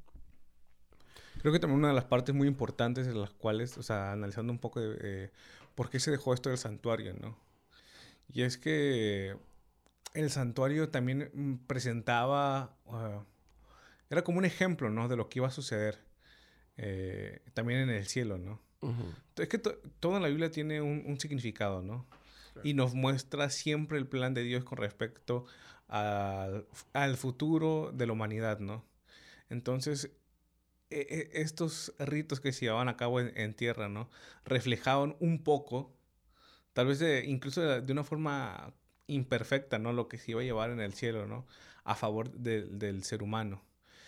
[1.40, 4.53] Creo que también una de las partes muy importantes en las cuales, o sea, analizando
[4.53, 5.31] un poco de eh,
[5.75, 7.38] por qué se dejó esto del santuario, ¿no?
[8.33, 9.37] Y es que
[10.14, 13.25] el santuario también mm, presentaba, ah,
[14.09, 15.09] era como un ejemplo, ¿no?
[15.09, 15.99] De lo que iba a suceder
[16.77, 18.61] eh, también en el cielo, ¿no?
[19.37, 22.07] Es que toda la Biblia tiene un, significado, ¿no?
[22.62, 25.44] Y nos muestra siempre el plan de Dios con respecto
[25.88, 28.85] al, al futuro de la humanidad, ¿no?
[29.51, 30.11] Entonces,
[30.90, 34.09] e, e, estos ritos que se llevaban a cabo en, tierra, ¿no?
[34.44, 35.92] Reflejaban un poco,
[36.73, 38.73] tal vez incluso de, una forma
[39.07, 39.92] imperfecta, ¿no?
[39.92, 41.47] Lo que se iba a llevar en el cielo, ¿no?
[41.85, 43.64] A favor del ser humano.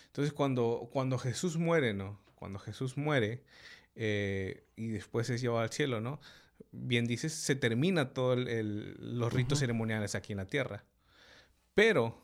[0.07, 2.19] Entonces, cuando, cuando Jesús muere, ¿no?
[2.37, 3.43] cuando Jesús muere
[3.99, 6.21] eh, y después es llevado al cielo, ¿no?
[6.71, 10.85] Bien dices, se termina todos los ritos ceremoniales aquí en la tierra.
[11.73, 12.23] Pero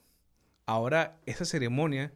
[0.67, 2.13] ahora esa ceremonia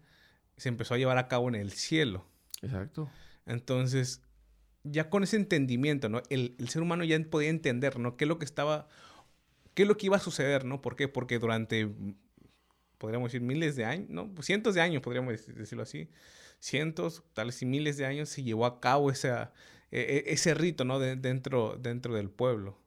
[0.57, 2.25] se empezó a llevar a cabo en el cielo.
[2.61, 3.09] Exacto.
[3.47, 4.21] Entonces,
[4.83, 6.21] ya con ese entendimiento, ¿no?
[6.29, 8.15] El, ser humano ya podía entender, ¿no?
[8.15, 8.87] ¿Qué es lo que estaba,
[9.73, 10.83] qué es lo que iba a suceder, ¿no?
[10.83, 11.07] ¿Por qué?
[11.07, 11.89] Porque durante,
[12.99, 14.31] podríamos decir, miles de años, ¿no?
[14.41, 16.09] Cientos de años, podríamos decirlo así,
[16.59, 19.15] cientos, tal vez y miles de años se llevó a cabo e,
[19.91, 20.99] e, ese rito, ¿no?
[20.99, 22.77] dentro, dentro del pueblo.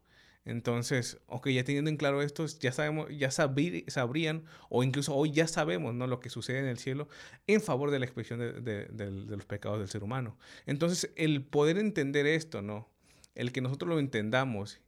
[0.45, 5.47] Entonces, ok, ya teniendo en claro esto, ya sabemos, ya sabrían, o incluso hoy ya
[5.47, 6.07] sabemos, ¿no?
[6.07, 7.09] Lo que sucede en el cielo
[7.47, 8.89] en favor de la expresión de,
[9.29, 10.39] los pecados del ser humano.
[10.67, 12.89] Entonces, el poder entender esto, ¿no?
[13.35, 14.81] El que nosotros lo entendamos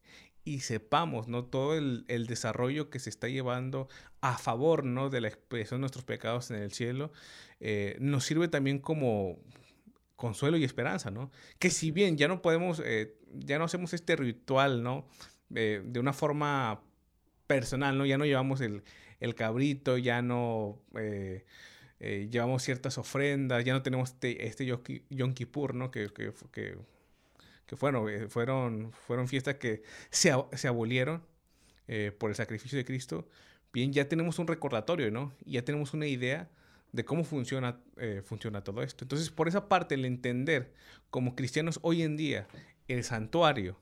[0.44, 1.44] y sepamos, ¿no?
[1.44, 3.88] Todo el, desarrollo que se está llevando
[4.20, 5.10] a favor, ¿no?
[5.10, 7.12] De la expresión de nuestros pecados en el cielo,
[7.60, 9.38] eh, nos sirve también como
[10.16, 11.30] consuelo y esperanza, ¿no?
[11.58, 15.06] Que si bien ya no podemos, eh, ya no hacemos este ritual, ¿no?
[15.54, 16.80] Eh, de una forma
[17.46, 18.06] personal, ¿no?
[18.06, 18.82] Ya no llevamos el,
[19.34, 21.44] cabrito, ya no eh,
[22.00, 25.90] eh, llevamos ciertas ofrendas, ya no tenemos este, este Yom Kippur, ¿no?
[25.90, 26.78] Que, que,
[27.76, 31.22] fueron, fueron, fueron fiestas que se, se abolieron
[32.18, 33.28] por el sacrificio de Cristo.
[33.72, 35.32] Bien, ya tenemos un recordatorio, ¿no?
[35.44, 36.48] Y ya tenemos una idea
[36.92, 37.80] de cómo funciona,
[38.24, 39.04] funciona todo esto.
[39.04, 40.72] Entonces, por esa parte, el entender
[41.10, 42.46] como cristianos hoy en día
[42.88, 43.78] el santuario,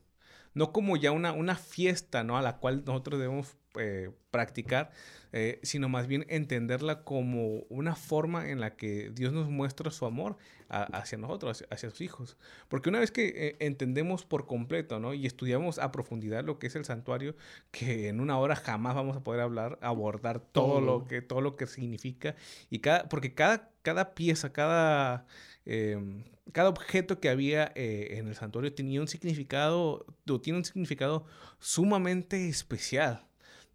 [0.55, 2.37] no como ya una, una fiesta, ¿no?
[2.37, 4.91] A la cual nosotros debemos eh, practicar,
[5.33, 10.07] eh, sino más bien entenderla como una forma en la que Dios nos muestra su
[10.07, 10.37] amor
[10.69, 12.37] hacia nosotros, hacia, sus hijos.
[12.69, 15.15] Porque una vez que eh, entendemos por completo, ¿no?
[15.15, 17.35] Y estudiamos a profundidad lo que es el santuario,
[17.73, 21.57] que en una hora jamás vamos a poder hablar, abordar todo, lo que, todo lo
[21.57, 22.37] que significa,
[22.71, 25.27] y cada, porque cada, cada pieza, cada
[25.73, 30.65] Em, cada objeto que había eh, en el santuario tenía un significado, o tiene un
[30.65, 31.25] significado
[31.59, 33.25] sumamente especial.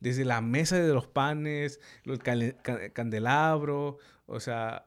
[0.06, 2.20] Desde la mesa de los panes, el
[2.94, 4.86] candelabro, o sea,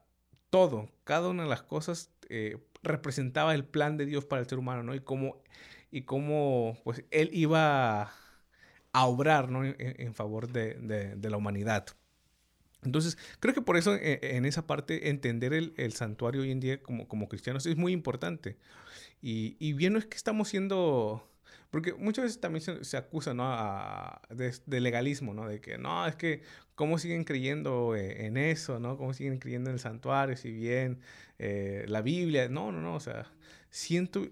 [0.49, 4.59] todo, cada una de las cosas eh, representaba el plan de Dios para el ser
[4.59, 4.95] humano, ¿no?
[4.95, 5.43] Y cómo,
[5.91, 8.13] y cómo pues, Él iba
[8.93, 9.65] a obrar, ¿no?
[9.65, 10.75] en, favor de,
[11.17, 11.87] de la humanidad.
[12.85, 16.81] Entonces, creo que por eso eh, en esa parte entender el, santuario hoy en día
[16.83, 18.57] como, como cristianos es muy importante.
[19.21, 21.29] Y, y, bien no es que estamos siendo...
[21.71, 23.45] Porque muchas veces también se, acusa ¿no?
[24.31, 25.49] de, legalismo, ¿no?
[25.49, 26.43] De que no, es que
[26.75, 28.97] cómo siguen creyendo eh, en eso, ¿no?
[28.97, 31.01] Cómo siguen creyendo en el santuario, si bien
[31.39, 33.31] eh, la Biblia, no, no, no, o sea,
[33.71, 34.23] siento,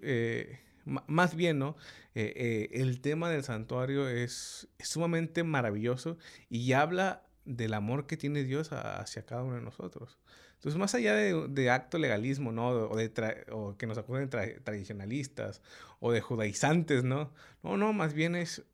[1.07, 1.77] más bien, ¿no?
[2.15, 6.17] el tema del santuario es, es, sumamente maravilloso
[6.49, 10.19] y habla del amor que tiene Dios hacia cada uno de nosotros.
[10.57, 12.69] Entonces, más allá de, acto legalismo, ¿no?
[12.69, 13.13] O, de
[13.53, 15.63] o que nos acusen tradicionalistas
[16.07, 17.33] o de judaizantes, ¿no?
[17.63, 18.65] No, no, más bien es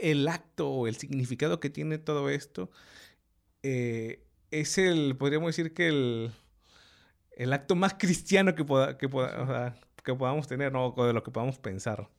[0.00, 2.70] el acto o el significado que tiene todo esto.
[3.62, 6.30] Eh, es el, podríamos decir que el,
[7.32, 10.88] el acto más cristiano que, pueda, que, que podamos tener, ¿no?
[10.88, 12.10] O de lo que podamos pensar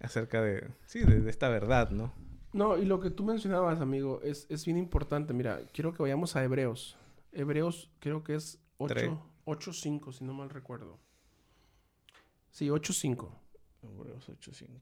[0.00, 2.12] acerca de, sí, de esta verdad, ¿no?
[2.52, 5.34] No, y lo que tú mencionabas, amigo, es, es bien importante.
[5.34, 6.96] Mira, quiero que vayamos a Hebreos.
[7.32, 10.98] Hebreos creo que es 8.5, si no mal recuerdo.
[12.50, 13.28] Sí, 8.5.
[13.92, 14.78] Hebreos 8.5.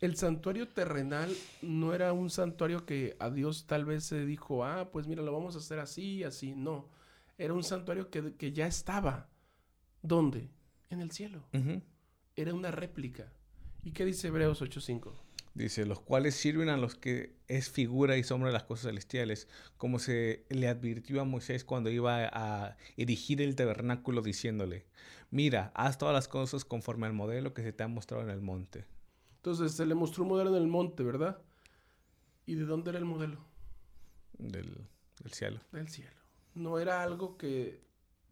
[0.00, 4.90] El santuario terrenal no era un santuario que a Dios tal vez se dijo, ah,
[4.92, 6.54] pues mira, lo vamos a hacer así así.
[6.54, 6.88] No,
[7.38, 9.28] era un santuario que, que ya estaba.
[10.02, 10.50] ¿Dónde?
[10.90, 11.44] En el cielo
[12.36, 13.32] era una réplica.
[13.82, 15.12] ¿Y qué dice Hebreos 8.5?
[15.54, 19.46] Dice, los cuales sirven a los que es figura y sombra de las cosas celestiales,
[19.76, 24.84] como se le advirtió a Moisés cuando iba a erigir el tabernáculo diciéndole,
[25.30, 28.40] mira, haz todas las cosas conforme al modelo que se te ha mostrado en el
[28.40, 28.84] monte.
[29.36, 31.40] Entonces se le mostró un modelo en el monte, ¿verdad?
[32.46, 33.38] ¿Y de dónde era el modelo?
[34.38, 34.88] Del,
[35.30, 35.60] cielo.
[35.70, 36.16] Del cielo.
[36.54, 37.80] No era algo que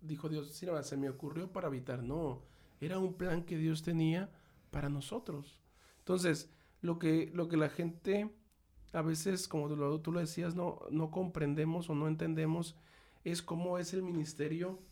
[0.00, 2.42] dijo Dios, sí, se me ocurrió para habitar, no
[2.80, 4.28] era un plan que Dios tenía
[4.72, 5.60] para nosotros.
[5.98, 6.50] Entonces,
[6.82, 8.30] lo que, lo que la gente
[8.92, 12.76] a veces, como tú lo, tú lo decías, no, no comprendemos o no entendemos
[13.24, 14.82] es cómo es el ministerio,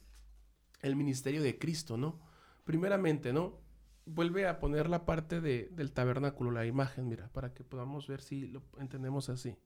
[0.81, 2.19] el ministerio de Cristo, ¿no?
[2.65, 3.59] Primeramente, ¿no?
[4.07, 8.23] Vuelve a poner la parte de, del tabernáculo, la imagen, mira, para que podamos ver
[8.23, 9.57] si lo entendemos así.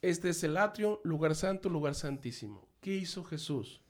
[0.00, 2.68] Este es el atrio, lugar santo, lugar santísimo.
[2.80, 3.82] ¿Qué hizo Jesús?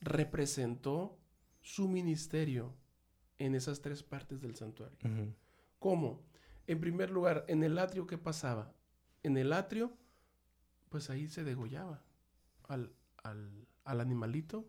[0.00, 1.18] Representó
[1.60, 2.74] su ministerio
[3.38, 4.98] en esas tres partes del santuario.
[5.82, 6.22] ¿Cómo?
[6.68, 8.72] En primer lugar, en el atrio, ¿qué pasaba?
[9.24, 9.92] En el atrio,
[10.90, 12.04] pues ahí se degollaba
[12.68, 14.64] al, al animalito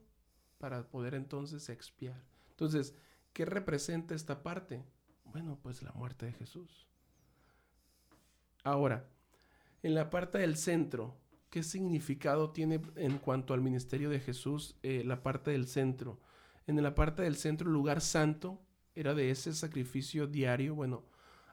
[0.58, 2.26] para poder entonces expiar.
[2.50, 2.96] Entonces,
[3.32, 4.84] ¿qué representa esta parte?
[5.26, 6.88] Bueno, pues la muerte de Jesús.
[8.64, 9.08] Ahora,
[9.84, 11.22] en la parte del centro,
[11.52, 16.20] ¿qué significado tiene en cuanto al ministerio de Jesús eh, la parte del centro?
[16.66, 20.76] En la parte del centro, lugar santo era de ese sacrificio diario.
[20.76, 21.06] Bueno,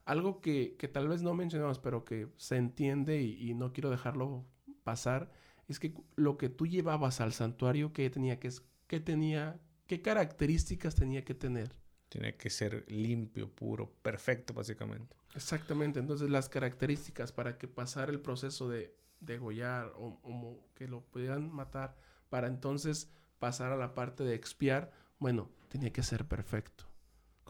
[0.04, 4.44] algo que, tal vez no mencionamos, pero que se entiende y, no quiero dejarlo
[4.82, 5.30] pasar,
[5.68, 8.50] es que lo que tú llevabas al santuario, ¿qué tenía que,
[8.86, 11.76] qué tenía, qué características tenía que tener?
[12.08, 15.16] Tiene que ser limpio, puro, perfecto, básicamente.
[15.36, 16.00] Exactamente.
[16.00, 21.52] Entonces, las características para que pasara el proceso de degollar o, o, que lo pudieran
[21.52, 21.96] matar,
[22.30, 26.89] para entonces pasar a la parte de expiar, bueno, tenía que ser perfecto.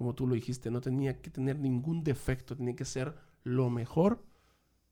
[0.01, 4.25] Como tú lo dijiste, no tenía que tener ningún defecto, tenía que ser lo mejor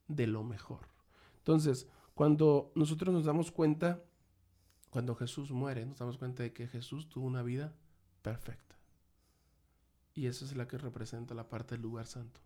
[0.06, 0.80] de lo mejor.
[1.38, 4.04] Entonces, cuando nosotros nos damos cuenta,
[4.90, 7.74] cuando Jesús muere, nos damos cuenta de que Jesús tuvo una vida
[8.20, 8.76] perfecta.
[10.12, 12.42] Y esa es la que representa la parte del lugar santo.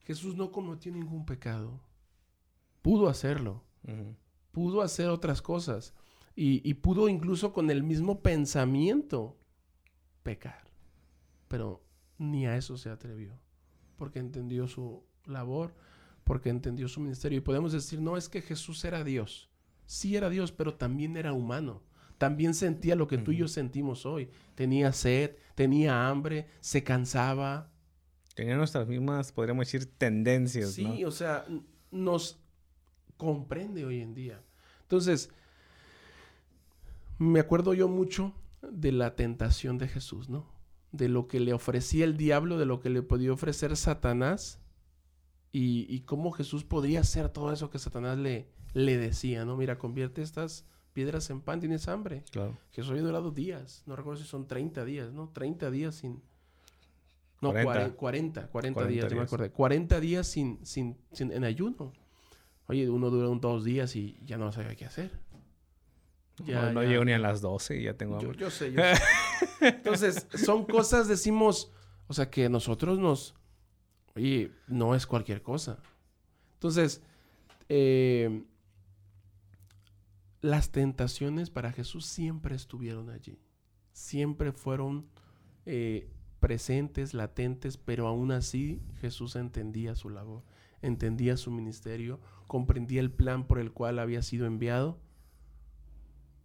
[0.00, 1.80] Jesús no cometió ningún pecado.
[2.82, 3.64] Pudo hacerlo.
[4.52, 5.94] Pudo hacer otras cosas.
[6.36, 9.38] Y, pudo incluso con el mismo pensamiento
[10.22, 10.69] pecar.
[11.50, 11.84] Pero
[12.16, 13.38] ni a eso se atrevió.
[13.96, 15.74] Porque entendió su labor,
[16.24, 17.38] porque entendió su ministerio.
[17.38, 19.50] Y podemos decir, no es que Jesús era Dios.
[19.84, 21.82] Sí era Dios, pero también era humano
[22.20, 24.28] también sentía lo que tú y yo sentimos hoy.
[24.54, 27.72] Tenía sed, tenía hambre, se cansaba.
[28.34, 30.72] Tenía nuestras mismas, podríamos decir, tendencias.
[30.72, 31.46] Sí, o sea,
[31.90, 32.38] nos
[33.16, 34.44] comprende hoy en día.
[34.82, 35.30] Entonces,
[37.16, 38.34] me acuerdo yo mucho
[38.70, 40.46] de la tentación de Jesús, ¿no?
[40.92, 44.60] De lo que le ofrecía el diablo, de lo que le podía ofrecer Satanás
[45.52, 49.56] y, y cómo Jesús podría hacer todo eso que Satanás le, le decía, ¿no?
[49.56, 52.24] Mira, convierte estas piedras en pan, tienes hambre.
[52.30, 52.58] Claro.
[52.72, 55.28] Jesús había durado días, no recuerdo si son 30 días, ¿no?
[55.28, 56.22] 30 días sin...
[57.40, 59.50] No, 40, 40, 40, días, me acordé.
[59.50, 61.94] 40 días sin, sin, sin, en ayuno.
[62.66, 65.10] Oye, uno dura un dos días y ya no sabe qué hacer.
[66.44, 68.38] Ya, no, llego ni a las 12 y ya tengo hambre.
[68.38, 69.02] Yo, sé, yo sé.
[69.60, 71.72] Entonces, son cosas, decimos,
[72.06, 73.34] o sea, que nosotros nos...
[74.16, 75.78] Oye, no es cualquier cosa.
[76.54, 77.02] Entonces,
[77.68, 78.44] eh,
[80.40, 83.38] las tentaciones para Jesús siempre estuvieron allí.
[83.92, 85.06] Siempre fueron
[85.66, 90.42] eh, presentes, latentes, pero aún así Jesús entendía su labor,
[90.80, 94.98] entendía su ministerio, comprendía el plan por el cual había sido enviado,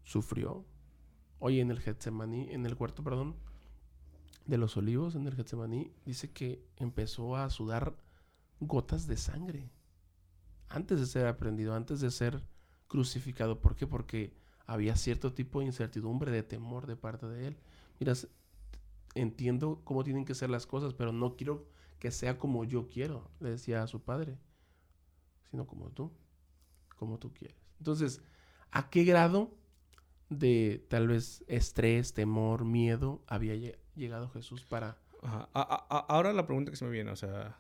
[0.03, 0.65] sufrió.
[1.39, 3.36] Hoy en el Getsemaní, en el huerto, perdón,
[4.45, 7.95] de los olivos, en el Getsemaní, dice que empezó a sudar
[8.60, 9.69] gotas de sangre.
[10.69, 12.43] Antes de ser aprendido, antes de ser
[12.88, 13.60] crucificado.
[13.60, 13.88] ¿Por qué?
[13.88, 14.34] Porque
[14.65, 17.58] había cierto tipo de incertidumbre, de temor de parte de él.
[18.00, 18.13] Mira,
[19.13, 21.67] entiendo cómo tienen que ser las cosas, pero no quiero
[22.00, 24.38] que sea como yo quiero, le decía a su padre,
[25.50, 26.12] sino como tú,
[26.98, 27.58] como tú quieres.
[27.80, 28.21] Entonces,
[28.71, 29.54] ¿a qué grado
[30.29, 33.55] de tal vez estrés, temor, miedo había
[33.95, 34.97] llegado Jesús para...
[35.53, 37.57] ahora la pregunta que se me viene, o sea,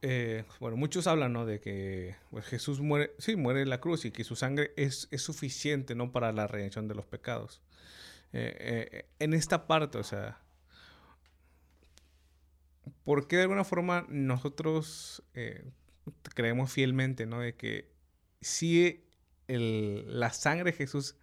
[0.02, 1.46] eh, bueno, muchos hablan, ¿no?
[1.46, 5.08] De que pues, Jesús muere, sí, muere en la cruz y que su sangre es,
[5.18, 6.12] suficiente, ¿no?
[6.12, 7.62] Para la redención de los pecados.
[8.34, 10.40] Eh, eh, en esta parte, o sea,
[13.04, 15.24] ¿por qué de alguna forma nosotros
[16.34, 17.40] creemos fielmente, ¿no?
[17.40, 17.94] De que
[19.48, 21.16] la sangre de Jesús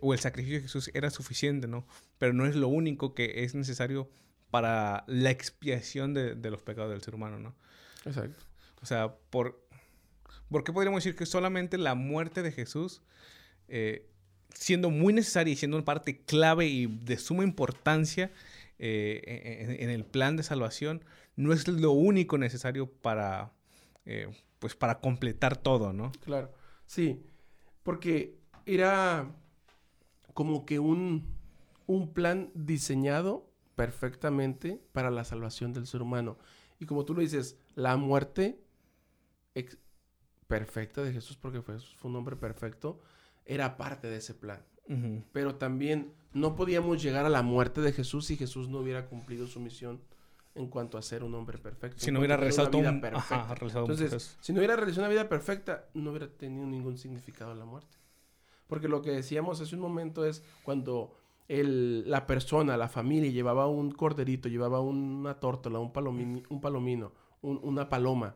[0.00, 1.86] o el sacrificio de Jesús era suficiente, ¿no?
[2.18, 4.10] Pero no es lo único que es necesario
[4.50, 7.54] para la expiación de, de los pecados del ser humano, ¿no?
[8.04, 8.44] Exacto.
[8.82, 9.64] O sea, ¿por,
[10.50, 13.00] ¿por qué podríamos decir que solamente la muerte de Jesús,
[13.68, 14.06] eh,
[14.54, 18.30] siendo muy necesaria y siendo una parte clave y de suma importancia
[18.78, 21.04] eh, en, el plan de salvación,
[21.36, 23.52] no es lo único necesario para,
[24.04, 26.12] eh, pues para completar todo, ¿no?
[26.24, 26.52] Claro,
[26.86, 27.24] sí,
[27.82, 29.34] porque era
[30.34, 31.26] como que un,
[31.86, 36.38] un plan diseñado perfectamente para la salvación del ser humano.
[36.78, 38.60] Y como tú lo dices, la muerte
[40.46, 43.00] perfecta de Jesús, porque fue, fue, un hombre perfecto,
[43.44, 44.64] era parte de ese plan.
[45.32, 49.46] Pero también no podíamos llegar a la muerte de Jesús si Jesús no hubiera cumplido
[49.46, 50.02] su misión
[50.54, 51.98] en cuanto a ser un hombre perfecto.
[51.98, 53.56] Si no hubiera realizado una vida perfecta.
[53.60, 57.96] Entonces, si no hubiera realizado una vida perfecta, no hubiera tenido ningún significado la muerte.
[58.66, 61.16] Porque lo que decíamos hace un momento es cuando
[61.48, 67.12] el, la persona, la familia llevaba un corderito, llevaba una tórtola, un, palomino, un palomino,
[67.42, 68.34] una paloma,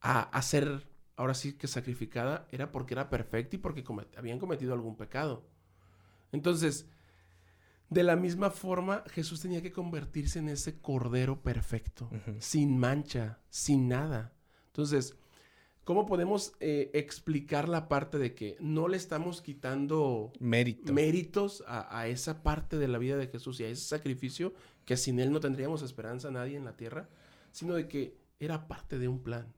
[0.00, 0.86] a, a, ser
[1.16, 3.84] ahora sí que sacrificada, era porque era perfecta y porque
[4.16, 5.44] habían cometido algún pecado.
[6.32, 6.88] Entonces,
[7.92, 13.88] de la misma forma, Jesús tenía que convertirse en ese cordero perfecto, sin mancha, sin
[13.88, 14.32] nada.
[14.68, 15.16] Entonces,
[15.84, 22.08] ¿cómo podemos eh, explicar la parte de que no le estamos quitando méritos a, a,
[22.08, 25.40] esa parte de la vida de Jesús y a ese sacrificio que sin él no
[25.40, 27.08] tendríamos esperanza nadie en la tierra,
[27.50, 29.52] sino de que era parte de un plan?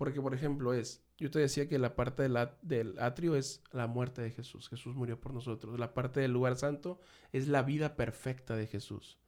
[0.00, 4.22] Porque, por ejemplo, es, yo te decía que la parte del atrio es la muerte
[4.22, 4.70] de Jesús.
[4.70, 5.78] Jesús murió por nosotros.
[5.78, 6.98] La parte del lugar santo
[7.34, 9.18] es la vida perfecta de Jesús.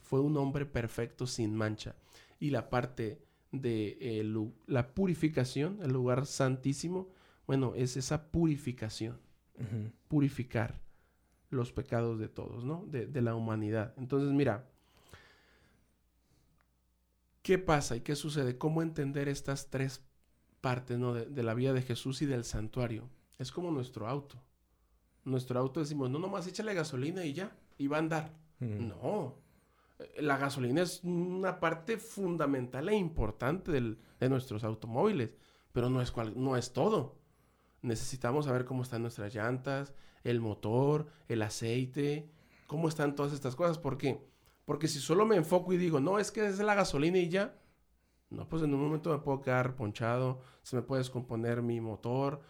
[0.00, 1.96] Fue un hombre perfecto sin mancha.
[2.40, 3.20] Y la parte
[3.52, 7.10] de eh, la purificación, el lugar santísimo,
[7.46, 9.20] bueno, es esa purificación.
[10.08, 10.80] Purificar
[11.50, 12.86] los pecados de todos, ¿no?
[12.86, 13.92] De, de la humanidad.
[13.98, 14.66] Entonces, mira,
[17.46, 18.58] ¿qué pasa y qué sucede?
[18.58, 20.02] ¿Cómo entender estas tres
[20.60, 21.14] parte ¿no?
[21.14, 23.08] de, la vida de Jesús y del santuario.
[23.38, 24.42] Es como nuestro auto.
[25.22, 28.32] Nuestro auto decimos, no, nomás échale gasolina y ya, y va a andar.
[28.58, 29.36] No.
[30.00, 35.30] Eh, la gasolina es una parte fundamental e importante de nuestros automóviles,
[35.70, 37.16] pero no es, cual, no es todo.
[37.82, 39.94] Necesitamos saber cómo están nuestras llantas,
[40.24, 42.28] el motor, el aceite,
[42.66, 43.78] cómo están todas estas cosas.
[43.78, 44.20] ¿Por qué?
[44.66, 47.58] Porque si solo me enfoco y digo, no, es que es la gasolina y ya,
[48.28, 52.42] no, pues en un momento me puedo quedar ponchado, se me puede descomponer mi motor,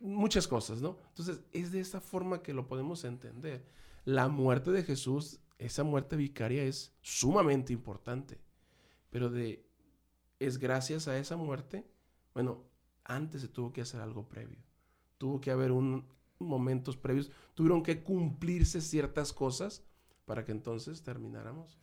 [0.00, 0.98] muchas cosas, ¿no?
[1.08, 3.64] Entonces, es de esta forma que lo podemos entender.
[4.04, 8.40] La muerte de Jesús, esa muerte vicaria es sumamente importante,
[9.08, 9.64] pero de
[10.40, 11.86] es gracias a esa muerte,
[12.34, 12.64] bueno,
[13.04, 14.58] antes se tuvo que hacer algo previo.
[15.18, 16.08] Tuvo que haber un
[16.40, 19.84] momentos previos, tuvieron que cumplirse ciertas cosas
[20.30, 21.76] para que entonces termináramos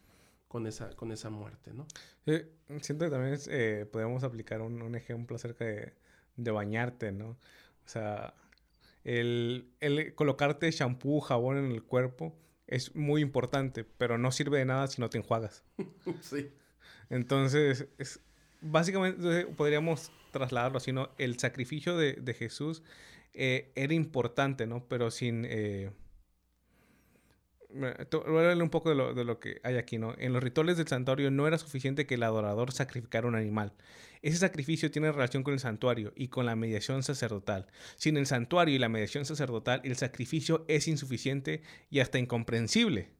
[0.47, 1.85] con esa, con esa muerte, ¿no?
[2.79, 7.31] siento que también eh, podemos aplicar un, ejemplo acerca de, bañarte, ¿no?
[7.31, 7.37] O
[7.89, 8.33] sea,
[9.03, 9.73] el,
[10.15, 12.37] colocarte shampoo, jabón en el cuerpo
[12.67, 15.65] es muy importante, pero no sirve de nada si no te enjuagas.
[16.21, 16.49] sí.
[17.09, 18.21] Entonces, es,
[18.61, 21.09] básicamente podríamos trasladarlo así, ¿no?
[21.17, 22.81] El sacrificio de, Jesús
[23.33, 24.87] eh, era importante, ¿no?
[24.87, 25.43] Pero sin...
[25.43, 25.91] Eh,
[27.78, 30.13] leer un poco de lo, de lo, que hay aquí, ¿no?
[30.17, 33.73] En los rituales del santuario no era suficiente que el adorador sacrificara un animal.
[34.21, 37.67] Ese sacrificio tiene relación con el santuario y con la mediación sacerdotal.
[37.95, 43.16] Sin el santuario y la mediación sacerdotal, el sacrificio es insuficiente y hasta incomprensible.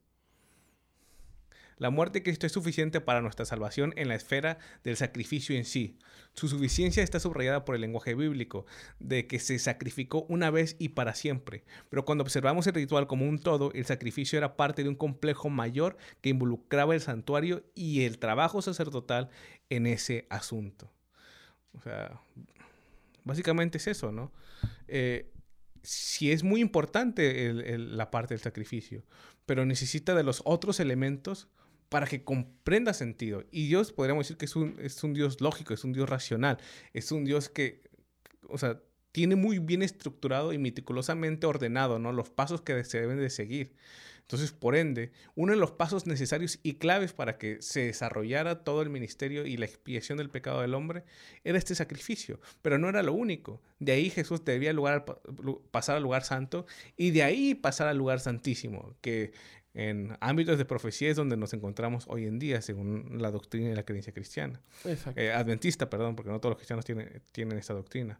[1.78, 5.64] La muerte de Cristo es suficiente para nuestra salvación en la esfera del sacrificio en
[5.64, 5.98] sí.
[6.34, 8.66] Su suficiencia está subrayada por el lenguaje bíblico,
[9.00, 11.66] de que se sacrificó una vez y para siempre.
[11.90, 15.50] Pero cuando observamos el ritual como un todo, el sacrificio era parte de un complejo
[15.50, 19.30] mayor que involucraba el santuario y el trabajo sacerdotal
[19.70, 20.92] en ese asunto.
[21.74, 22.20] O sea,
[23.24, 24.32] básicamente es eso, ¿no?
[24.88, 25.32] Eh,
[25.84, 29.04] sí es muy importante la parte del sacrificio,
[29.46, 31.50] pero necesita de los otros elementos
[31.90, 33.44] para que comprenda sentido.
[33.52, 36.58] Y Dios podríamos decir que es un, es un Dios lógico, es un Dios racional,
[36.94, 37.84] es un Dios que,
[38.50, 38.82] o sea,
[39.12, 42.12] tiene muy bien estructurado y meticulosamente ordenado, ¿no?
[42.12, 43.74] Los pasos que se deben de seguir.
[44.28, 48.82] Entonces, por ende, uno de los pasos necesarios y claves para que se desarrollara todo
[48.82, 51.06] el ministerio y la expiación del pecado del hombre
[51.46, 53.62] era este sacrificio, pero no era lo único.
[53.80, 55.06] De ahí Jesús debía lugar,
[55.72, 56.66] pasar al lugar santo
[56.98, 59.32] y de ahí pasar al lugar santísimo, que
[59.78, 63.76] en ámbitos de profecía es donde nos encontramos hoy en día, según la doctrina y
[63.76, 64.60] la creencia cristiana.
[65.16, 68.20] Eh, adventista, perdón, porque no todos los cristianos tienen, tienen esta doctrina.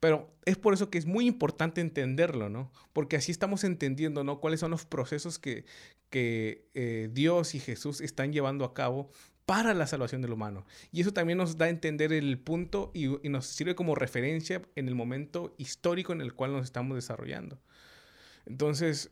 [0.00, 2.72] Pero es por eso que es muy importante entenderlo, ¿no?
[2.94, 4.40] Porque así estamos entendiendo, ¿no?
[4.40, 5.66] Cuáles son los procesos que,
[6.08, 9.10] que eh, Dios y Jesús están llevando a cabo
[9.44, 10.64] para la salvación del humano.
[10.90, 14.62] Y eso también nos da a entender el punto y, y nos sirve como referencia
[14.74, 17.60] en el momento histórico en el cual nos estamos desarrollando.
[18.46, 19.10] Entonces,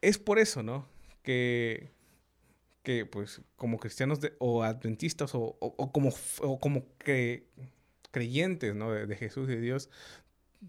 [0.00, 0.88] es por eso, ¿no?
[1.22, 1.92] Que,
[2.82, 5.56] que pues como cristianos o adventistas o,
[5.92, 6.12] como,
[6.60, 7.48] como que,
[8.10, 8.92] creyentes, ¿no?
[8.92, 9.90] De, Jesús y de Dios,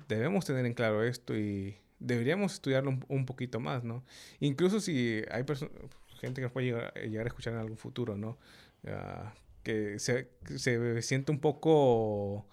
[0.07, 4.03] debemos tener en claro esto y deberíamos estudiarlo un, poquito más, ¿no?
[4.39, 5.43] Incluso si hay
[6.19, 8.37] gente que nos puede llegar, a escuchar en algún futuro, ¿no?
[8.87, 12.47] Ah, que se, se siente un poco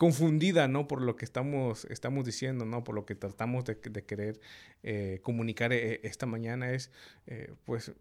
[0.00, 0.88] confundida, ¿no?
[0.88, 2.84] Por lo que estamos, estamos diciendo, ¿no?
[2.84, 4.40] Por lo que tratamos de, querer
[4.82, 6.90] eh, comunicar eh, esta mañana es,
[7.26, 7.92] eh, pues,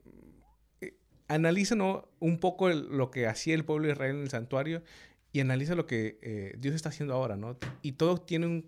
[1.27, 2.07] analiza, ¿no?
[2.21, 4.81] Un poco lo que hacía el pueblo de Israel en el santuario
[5.33, 7.57] y analiza lo que Dios está haciendo ahora, ¿no?
[7.81, 8.61] Y todo tiene un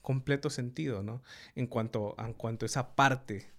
[0.00, 1.22] completo sentido, ¿no?
[1.54, 3.50] En cuanto, en cuanto a esa parte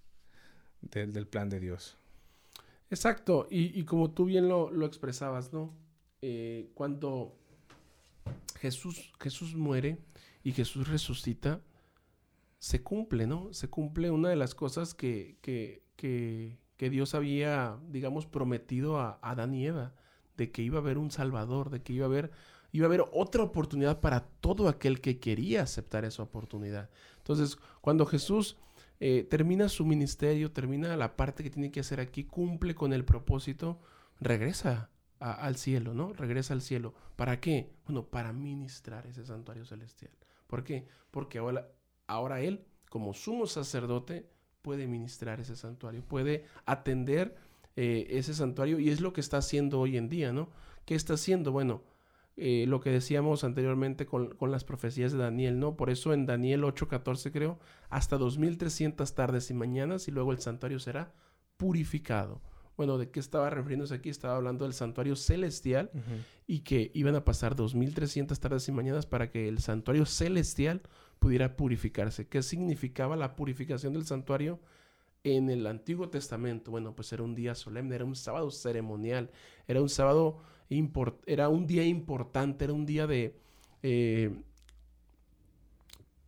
[0.82, 1.99] del plan de Dios.
[2.89, 5.72] Exacto, y, como tú bien lo, lo expresabas, ¿no?
[6.74, 7.38] cuando
[8.59, 9.97] Jesús, Jesús muere
[10.43, 11.61] y Jesús resucita,
[12.59, 13.51] se cumple, ¿no?
[13.53, 19.53] Se cumple una de las cosas que, que, que, Dios había, digamos, prometido a, Adán
[19.53, 19.93] y Eva,
[20.38, 22.32] de que iba a haber un Salvador, de que iba a haber,
[22.71, 26.89] iba a haber otra oportunidad para todo aquel que quería aceptar esa oportunidad.
[27.17, 28.57] Entonces, cuando Jesús
[29.01, 33.03] eh, termina su ministerio, termina la parte que tiene que hacer aquí, cumple con el
[33.03, 33.82] propósito,
[34.21, 34.89] regresa
[35.32, 36.11] al cielo, ¿no?
[36.13, 36.93] Regresa al cielo.
[37.15, 37.71] ¿Para qué?
[37.86, 40.11] Bueno, para ministrar ese santuario celestial.
[40.47, 40.86] ¿Por qué?
[41.11, 41.69] Porque ahora,
[42.07, 44.30] ahora Él, como sumo sacerdote,
[44.61, 47.36] puede ministrar ese santuario, puede atender
[47.76, 50.49] eh, ese santuario y es lo que está haciendo hoy en día, ¿no?
[50.86, 51.51] ¿Qué está haciendo?
[51.51, 51.84] Bueno,
[52.36, 55.78] eh, lo que decíamos anteriormente con, con, las profecías de Daniel, ¿no?
[55.78, 57.59] Por eso en Daniel 8:14 creo,
[57.89, 61.13] hasta 2300 tardes y mañanas y luego el santuario será
[61.57, 62.41] purificado.
[62.76, 64.09] Bueno, ¿de qué estaba refiriéndose aquí?
[64.09, 65.91] Estaba hablando del santuario celestial
[66.47, 70.82] y que iban a pasar 2300 tardes y mañanas para que el santuario celestial
[71.19, 72.28] pudiera purificarse.
[72.28, 74.59] ¿Qué significaba la purificación del santuario?
[75.24, 79.32] En el Antiguo Testamento, bueno, pues era un día solemne, era un sábado ceremonial,
[79.67, 80.41] era un sábado,
[81.26, 83.39] era un día importante, era un día de
[83.84, 84.36] eh,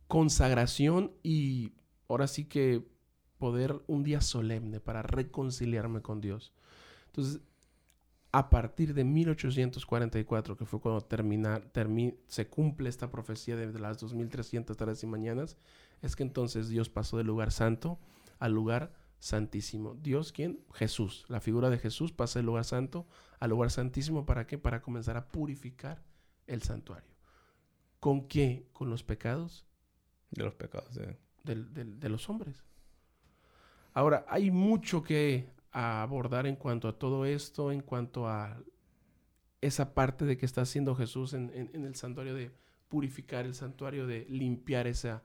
[0.06, 1.72] consagración y
[2.08, 2.86] ahora sí que
[3.46, 6.52] poder un día solemne para reconciliarme con Dios.
[7.06, 7.40] Entonces,
[8.32, 11.62] a partir de 1844, que fue cuando termina,
[12.26, 15.58] se cumple esta profecía de, las 2300 tardes y mañanas,
[16.02, 18.00] es que entonces Dios pasó del lugar santo
[18.40, 19.94] al lugar santísimo.
[19.94, 20.58] Dios, ¿quién?
[20.74, 21.24] Jesús.
[21.28, 23.06] La figura de Jesús pasa del lugar santo
[23.38, 24.26] al lugar santísimo.
[24.26, 24.58] ¿Para qué?
[24.58, 26.02] Para comenzar a purificar
[26.48, 27.14] el santuario.
[28.00, 28.66] ¿Con qué?
[28.72, 29.64] Con los pecados.
[30.32, 30.98] De los pecados,
[31.44, 32.64] de los hombres.
[33.96, 38.62] Ahora, hay mucho que abordar en cuanto a todo esto, en cuanto a
[39.62, 42.50] esa parte de que está haciendo Jesús en, el santuario de
[42.88, 45.22] purificar el santuario, de limpiar esa,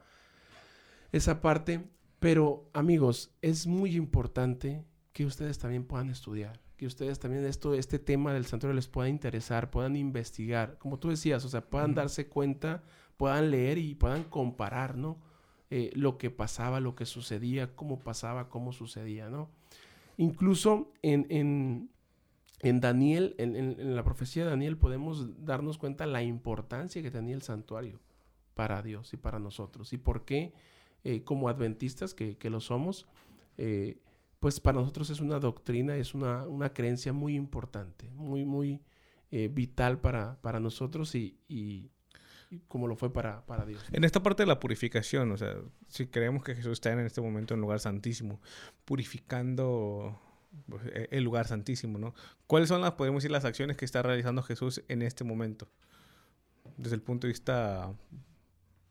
[1.12, 1.84] esa parte.
[2.22, 8.00] Pero amigos, es muy importante que ustedes también puedan estudiar, que ustedes también esto, este
[8.00, 12.30] tema del santuario les pueda interesar, puedan investigar, como tú decías, o sea, puedan darse
[12.30, 12.84] cuenta,
[13.18, 15.20] puedan leer y puedan comparar, ¿no?
[15.74, 19.50] Eh, lo que pasaba, lo que sucedía, cómo pasaba, cómo sucedía, ¿no?
[20.18, 21.28] Incluso en,
[22.60, 27.42] en, Daniel, en, la profecía de Daniel, podemos darnos cuenta la importancia que tenía el
[27.42, 28.02] santuario
[28.54, 29.94] para Dios y para nosotros.
[29.94, 30.52] Y por qué,
[31.06, 33.08] eh, como adventistas que, lo somos,
[33.58, 33.98] eh,
[34.42, 38.82] pues para nosotros es una doctrina, es una, una creencia muy importante, muy, muy
[39.32, 41.90] vital para, para nosotros y,
[42.68, 43.84] como lo fue para, para Dios.
[43.92, 45.56] En esta parte de la purificación, o sea,
[45.88, 48.42] si creemos que Jesús está en este momento en el lugar santísimo,
[48.86, 50.20] purificando
[50.68, 52.14] pues, e, el lugar santísimo, ¿no?
[52.48, 55.70] ¿Cuáles son las, podemos decir, las acciones que está realizando Jesús en este momento?
[56.78, 57.94] Desde el punto de vista,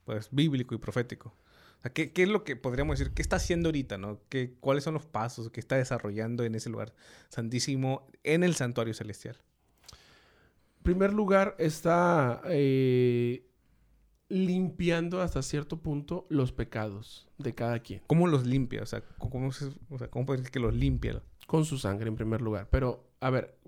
[0.05, 1.35] pues, bíblico y profético.
[1.79, 3.15] O sea, ¿qué, ¿qué, es lo que podríamos decir?
[3.15, 4.21] ¿Qué está haciendo ahorita, no?
[4.29, 6.95] ¿Qué, ¿Cuáles son los pasos que está desarrollando en ese lugar
[7.29, 9.37] santísimo, en el santuario celestial?
[10.79, 13.50] En primer lugar, está eh,
[14.31, 18.01] limpiando hasta cierto punto los pecados de cada quien.
[18.07, 18.83] ¿Cómo los limpia?
[18.83, 19.51] O sea, ¿cómo,
[20.25, 21.21] puede decir que los limpia?
[21.47, 22.69] Con su sangre en primer lugar.
[22.71, 23.59] Pero, a ver,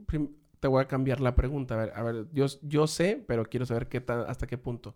[0.61, 1.75] te voy a cambiar la pregunta.
[1.75, 4.95] A ver, a ver yo, yo sé, pero quiero saber qué hasta qué punto.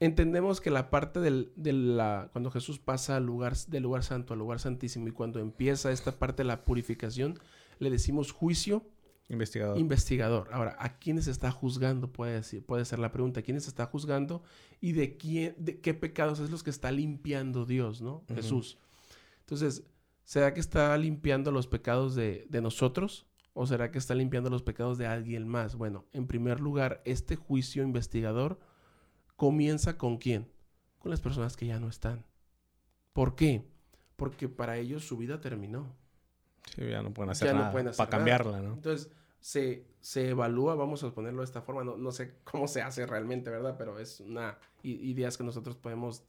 [0.00, 4.32] Entendemos que la parte del, de la, cuando Jesús pasa al lugar, del lugar santo
[4.32, 7.38] al lugar santísimo y cuando empieza esta parte de la purificación,
[7.78, 8.82] le decimos juicio
[9.30, 9.78] Investigador.
[9.78, 10.48] Investigador.
[10.52, 12.12] Ahora, ¿a quiénes está juzgando?
[12.12, 13.40] Puede, decir, puede ser la pregunta.
[13.40, 14.42] ¿A quiénes está juzgando?
[14.80, 18.24] ¿Y de, quién, de qué pecados es los que está limpiando Dios, ¿no?
[18.34, 18.76] Jesús.
[19.40, 19.84] Entonces,
[20.24, 23.26] ¿será que está limpiando los pecados de, de nosotros?
[23.52, 25.76] ¿O será que está limpiando los pecados de alguien más?
[25.76, 28.58] Bueno, en primer lugar, este juicio investigador
[29.36, 30.50] comienza con quién?
[30.98, 32.24] Con las personas que ya no están.
[33.12, 33.64] ¿Por qué?
[34.16, 35.94] Porque para ellos su vida terminó.
[36.74, 38.74] Sí, ya no pueden hacer nada para cambiarla, ¿no?
[38.74, 39.10] Entonces,
[39.40, 43.06] se, se evalúa, vamos a ponerlo de esta forma, no, no sé cómo se hace
[43.06, 43.76] realmente, ¿verdad?
[43.78, 46.24] Pero es una ideas que nosotros podemos,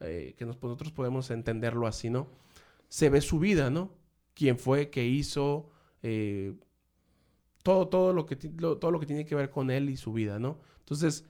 [0.00, 2.28] eh, que nosotros podemos entenderlo así, ¿no?
[2.88, 3.92] Se ve su vida, ¿no?
[4.34, 5.70] Quién fue, qué hizo,
[6.02, 6.54] eh,
[7.62, 10.38] todo, todo, lo que, todo lo que tiene que ver con él y su vida,
[10.38, 10.58] ¿no?
[10.80, 11.24] Entonces,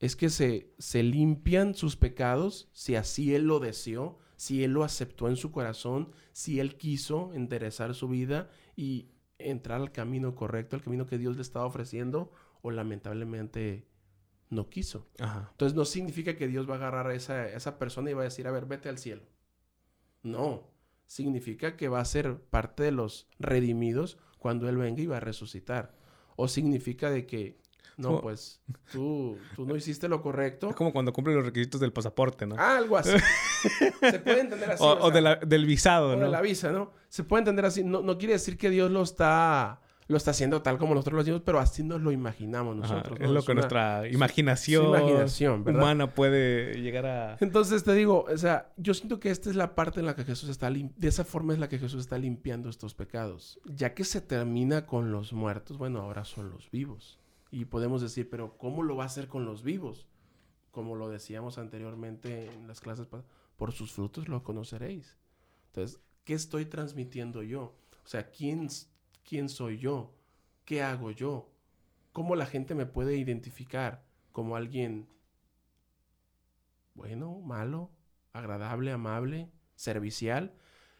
[0.00, 4.84] es que se, se limpian sus pecados si así él lo deseó, si él lo
[4.84, 9.08] aceptó en su corazón, si él quiso enderezar su vida y
[9.38, 12.32] entrar al camino correcto, al camino que Dios le estaba ofreciendo,
[12.62, 13.86] o lamentablemente
[14.50, 15.08] no quiso.
[15.18, 18.24] Entonces no significa que Dios va a agarrar a esa, esa persona y va a
[18.24, 19.22] decir, a ver, vete al cielo.
[20.22, 20.70] No,
[21.06, 25.20] significa que va a ser parte de los redimidos cuando Él venga y va a
[25.20, 25.96] resucitar.
[26.36, 27.60] O significa de que
[27.98, 28.60] No, pues
[28.92, 30.70] tú, tú no hiciste lo correcto.
[30.70, 32.54] Es como cuando cumple los requisitos del pasaporte, ¿no?
[32.58, 33.10] Ah, algo así.
[34.00, 34.82] Se puede entender así.
[34.82, 36.22] O, del visado, ¿no?
[36.22, 36.92] O de la visa, ¿no?
[37.08, 37.82] Se puede entender así.
[37.82, 41.20] No, no quiere decir que Dios lo está lo está haciendo tal como nosotros lo
[41.20, 43.18] hacemos, pero así nos lo imaginamos nosotros.
[43.20, 47.36] Es lo que nuestra imaginación, humana puede llegar a...
[47.40, 50.24] Entonces te digo, o sea, yo siento que esta es la parte en la que
[50.24, 50.70] Jesús está...
[50.70, 53.60] De esa forma es la que Jesús está limpiando estos pecados.
[53.66, 57.18] Ya que se termina con los muertos, bueno, ahora son los vivos.
[57.50, 60.06] Y podemos decir, pero ¿cómo lo va a hacer con los vivos?
[60.70, 63.08] Como lo decíamos anteriormente en las clases,
[63.56, 65.16] por sus frutos lo conoceréis.
[65.68, 67.74] Entonces, ¿qué estoy transmitiendo yo?
[68.04, 68.68] O sea, ¿quién
[69.28, 70.14] quién soy yo,
[70.64, 71.50] qué hago yo,
[72.12, 75.08] cómo la gente me puede identificar como alguien
[76.98, 77.90] bueno, malo,
[78.32, 80.52] agradable, amable, servicial.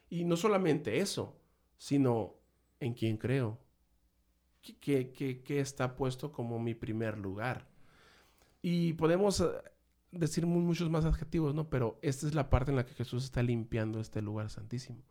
[0.09, 1.41] Y no solamente eso,
[1.77, 2.37] sino
[2.79, 3.59] en quién creo,
[4.63, 7.69] que, está puesto como mi primer lugar.
[8.63, 9.47] Y podemos eh,
[10.11, 11.71] decir muchos más adjetivos, ¿no?
[11.71, 15.05] Pero esta es la parte en la que Jesús está limpiando este lugar santísimo,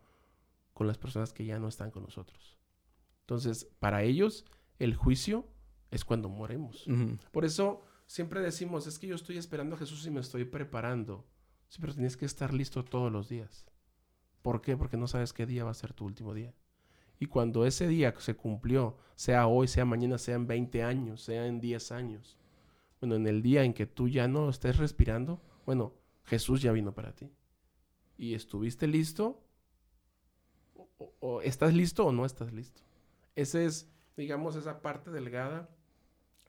[0.73, 2.57] con las personas que ya no están con nosotros.
[3.21, 4.45] Entonces, para ellos,
[4.79, 5.47] el juicio
[5.91, 6.85] es cuando moremos.
[7.31, 11.27] Por eso siempre decimos, es que yo estoy esperando a Jesús y me estoy preparando.
[11.67, 13.65] Sí, pero tienes que estar listo todos los días.
[14.41, 14.77] ¿Por qué?
[14.77, 16.53] Porque no sabes qué día va a ser tu último día.
[17.19, 21.47] Y cuando ese día se cumplió, sea hoy, sea mañana, sea en 20 años, sea
[21.47, 22.37] en 10 años,
[23.01, 25.93] bueno, en el día en que tú ya no estés respirando, bueno,
[26.25, 27.31] Jesús ya vino para ti.
[28.17, 29.43] Y estuviste listo,
[31.19, 32.81] o estás listo o no estás listo.
[33.35, 35.69] Esa es, digamos, esa parte delgada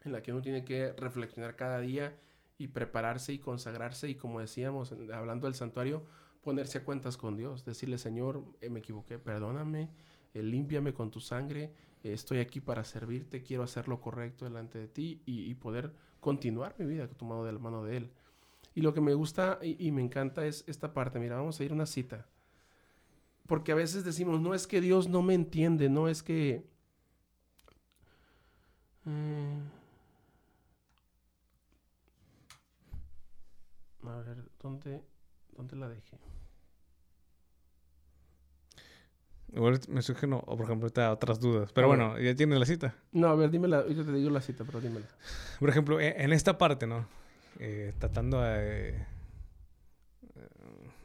[0.05, 2.19] en la que uno tiene que reflexionar cada día
[2.57, 6.05] y prepararse y consagrarse y como decíamos, hablando del santuario,
[6.43, 9.91] ponerse a cuentas con Dios, decirle, Señor, eh, me equivoqué, perdóname,
[10.35, 11.73] eh, límpiame con tu sangre,
[12.03, 16.75] eh, estoy aquí para servirte, quiero hacer lo correcto delante de ti y, poder continuar
[16.79, 18.11] mi vida tomado de la mano de Él.
[18.75, 21.65] Y lo que me gusta y, y me encanta es esta parte, mira, vamos a
[21.65, 22.27] ir a una cita.
[23.47, 26.65] Porque a veces decimos, no es que Dios no me entiende, no es que
[29.09, 29.71] Mm.
[34.07, 35.03] A ver, ¿dónde,
[35.57, 36.19] ¿dónde la dejé?
[39.53, 41.73] Igual me surgen, o por ejemplo, otras dudas.
[41.73, 42.95] Pero bueno, ¿ya tienes la cita?
[43.13, 43.87] No, a ver, dímela.
[43.89, 45.07] Yo te digo la cita, pero dímela.
[45.59, 47.07] Por ejemplo, e, en esta parte, ¿no?
[47.59, 49.07] Eh, tratando de,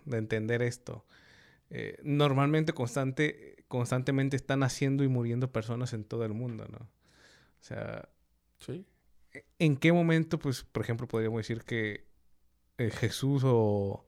[0.06, 1.06] de entender esto.
[1.70, 6.78] Eh, normalmente, constante, constantemente están naciendo y muriendo personas en todo el mundo, ¿no?
[6.78, 8.10] O sea,
[8.60, 8.86] ¿Sí?
[9.58, 12.06] ¿en qué momento, pues, por ejemplo, podríamos decir que
[12.78, 14.06] eh, Jesús o,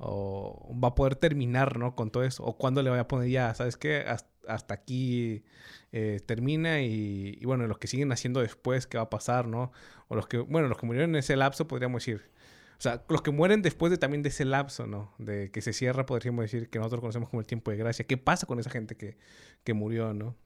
[0.00, 1.94] va a poder terminar, ¿no?
[1.94, 2.44] Con todo eso.
[2.44, 4.04] O cuándo le vaya a poner ya, ¿sabes qué?
[4.46, 5.44] Hasta, aquí
[5.92, 9.72] eh, termina y, bueno, los que siguen haciendo después, ¿qué va a pasar, no?
[10.08, 12.30] O los que, bueno, los que murieron en ese lapso, podríamos decir.
[12.78, 15.12] O sea, los que mueren después de también de ese lapso, ¿no?
[15.18, 18.06] De que se cierra, podríamos decir, que nosotros conocemos como el tiempo de gracia.
[18.06, 19.18] ¿Qué pasa con esa gente que,
[19.64, 20.36] que murió, no?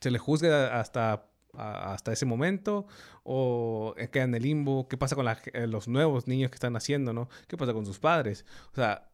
[0.00, 2.86] Se le juzga hasta hasta ese momento
[3.24, 4.88] o queda en el limbo?
[4.88, 7.28] ¿Qué pasa con eh, los nuevos niños que están naciendo, no?
[7.48, 8.44] ¿Qué pasa con sus padres?
[8.72, 9.10] O sea,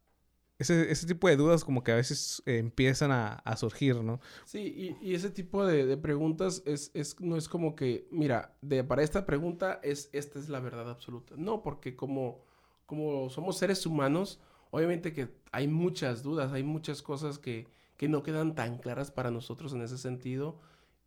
[0.59, 4.21] ese, ese tipo de dudas como que a veces eh, empiezan a, a, surgir, ¿no?
[4.45, 8.57] Sí, y, y ese tipo de, de, preguntas es, es, no es como que, mira,
[8.63, 11.35] de, para esta pregunta es, esta es la verdad absoluta.
[11.37, 12.45] No, porque como,
[12.87, 14.41] como somos seres humanos,
[14.71, 17.67] obviamente que hay muchas dudas, hay muchas cosas que,
[17.97, 20.61] que no quedan tan claras para nosotros en ese sentido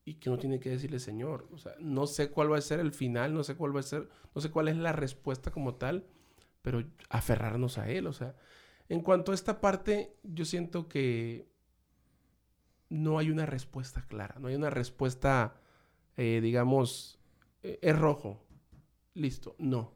[0.05, 2.79] y que uno tiene que decirle, Señor, o sea, no sé cuál va a ser
[2.79, 5.75] el final, no sé cuál va a ser, no sé cuál es la respuesta como
[5.75, 6.05] tal,
[6.61, 8.35] pero aferrarnos a Él, o sea,
[8.87, 11.49] en cuanto a esta parte, yo siento que
[12.89, 15.59] no hay una respuesta clara, no hay una respuesta,
[16.17, 17.19] eh, digamos,
[17.63, 18.45] eh, es rojo,
[19.15, 19.91] listo, no,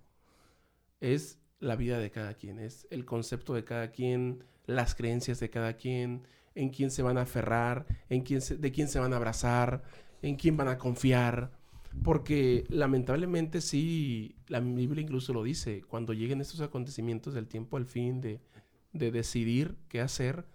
[1.01, 5.51] es la vida de cada quien, es el concepto de cada quien, las creencias de
[5.51, 6.28] cada quien,
[6.60, 9.84] en quién se van a aferrar, en quién de quién se van a abrazar,
[10.22, 11.51] en quién van a confiar.
[12.03, 17.86] Porque lamentablemente sí, la Biblia incluso lo dice, cuando lleguen estos acontecimientos del tiempo al
[17.86, 18.41] fin de,
[18.93, 20.45] de decidir qué hacer,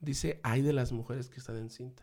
[0.00, 2.02] dice, hay de las mujeres que están en cinta.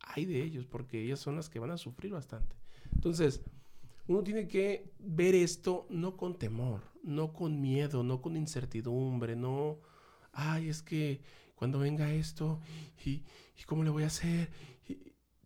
[0.00, 2.56] Hay de ellos, porque ellas son las que van a sufrir bastante.
[2.94, 3.42] Entonces,
[4.08, 9.78] uno tiene que ver esto no con temor, no con miedo, no con incertidumbre, no,
[10.32, 11.20] ay, es que
[11.64, 12.60] cuando venga esto
[13.06, 13.24] y,
[13.64, 14.50] cómo le voy a hacer,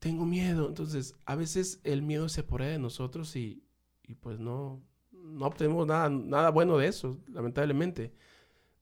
[0.00, 0.66] tengo miedo.
[0.66, 3.62] Entonces, a veces el miedo se pone de nosotros y,
[4.18, 8.12] pues no, no obtenemos nada, nada bueno de eso, lamentablemente.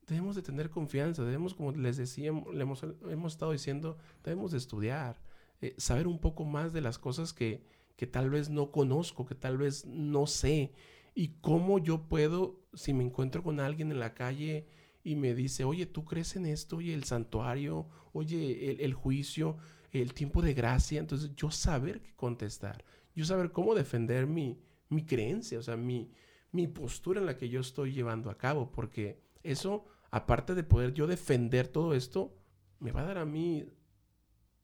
[0.06, 4.56] Debemos de tener confianza, debemos, como les decíamos, le hemos, hemos estado diciendo, debemos de
[4.56, 5.20] estudiar,
[5.60, 7.66] eh, saber un poco más de las cosas que,
[7.96, 10.72] que tal vez no conozco, que tal vez no sé.
[11.14, 14.66] Y cómo yo puedo, si me encuentro con alguien en la calle
[15.06, 16.78] y me dice, oye, ¿tú crees en esto?
[16.78, 19.56] Oye, el santuario, oye, el, el juicio,
[19.92, 20.98] el tiempo de gracia.
[20.98, 22.84] Entonces yo saber qué contestar,
[23.14, 26.10] yo saber cómo defender mi, mi creencia, o sea, mi,
[26.50, 30.92] mi postura en la que yo estoy llevando a cabo, porque eso, aparte de poder
[30.92, 32.36] yo defender todo esto,
[32.80, 33.64] me va a dar a mí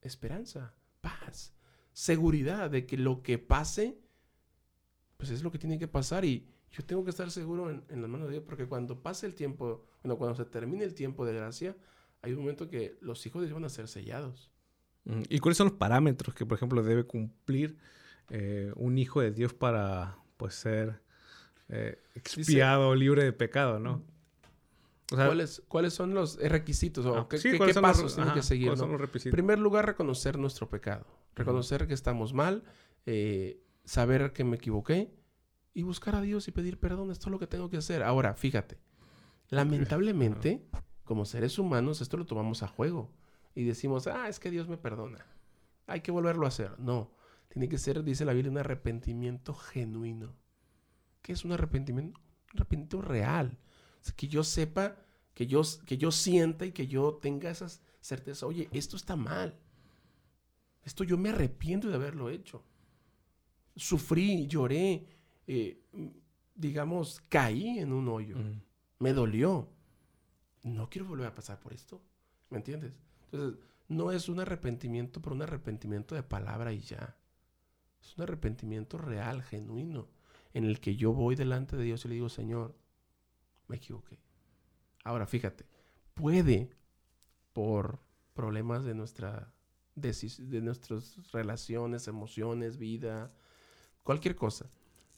[0.01, 1.55] esperanza, paz,
[1.93, 3.97] seguridad de que lo que pase,
[5.19, 8.01] pues es lo que tiene que pasar y yo tengo que estar seguro en, en
[8.01, 11.25] las manos de Dios, porque cuando pase el tiempo, bueno, cuando se termine el tiempo
[11.25, 11.77] de gracia,
[12.23, 14.51] hay un momento que los hijos de Dios van a ser sellados.
[15.29, 17.77] ¿Y cuáles son los parámetros que, por ejemplo, debe cumplir
[18.31, 21.03] eh, un hijo de Dios para pues, ser
[21.69, 24.03] eh, expiado, libre de pecado, ¿no?
[25.09, 27.05] ¿Cuáles, ¿Cuáles son los requisitos?
[27.05, 27.37] O ah, qué,
[27.83, 28.73] pasos tienen que seguir?
[28.73, 31.07] En primer lugar, reconocer nuestro pecado.
[31.35, 32.63] Reconocer que estamos mal,
[33.05, 35.13] eh, saber que me equivoqué
[35.75, 37.11] y buscar a Dios y pedir perdón.
[37.11, 38.03] Esto es lo que tengo que hacer.
[38.03, 38.79] Ahora, fíjate,
[39.49, 40.67] lamentablemente,
[41.05, 43.11] como seres humanos, esto lo tomamos a juego
[43.55, 45.27] y decimos, ah, es que Dios me perdona.
[45.87, 46.79] Hay que volverlo a hacer.
[46.79, 47.15] No,
[47.49, 50.35] tiene que ser, dice la Biblia, un arrepentimiento genuino.
[51.21, 52.19] ¿Qué es un arrepentimiento?
[52.19, 53.59] Un arrepentimiento real.
[54.17, 54.97] que yo sepa,
[55.35, 58.43] que yo, que yo sienta y que yo tenga esas certezas.
[58.43, 59.59] Oye, esto está mal.
[60.83, 62.65] Esto yo me arrepiento de haberlo hecho.
[63.77, 65.07] Sufrí, lloré,
[65.47, 65.83] eh,
[66.55, 68.37] digamos, caí en un hoyo.
[68.99, 69.69] Me dolió.
[70.63, 72.01] No quiero volver a pasar por esto.
[72.51, 72.93] ¿Me entiendes?
[73.31, 77.17] Entonces, no es un arrepentimiento, pero un arrepentimiento de palabra y ya.
[78.01, 80.09] Es un arrepentimiento real, genuino
[80.55, 82.77] en el que yo voy delante de Dios y le digo, Señor,
[83.69, 84.19] me equivoqué.
[85.05, 85.67] Ahora, fíjate,
[86.15, 86.71] puede
[87.53, 88.01] por
[88.35, 89.53] problemas de nuestra
[89.95, 93.31] de nuestras relaciones, emociones, vida,
[94.03, 94.71] cualquier cosa,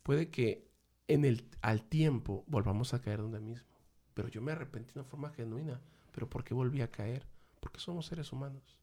[0.05, 0.69] puede que
[1.09, 3.67] en el al tiempo volvamos a caer donde mismo.
[4.15, 5.81] Pero yo me arrepentí de una forma genuina.
[6.13, 7.27] ¿Pero por qué volví a caer?
[7.59, 8.79] Porque somos seres humanos.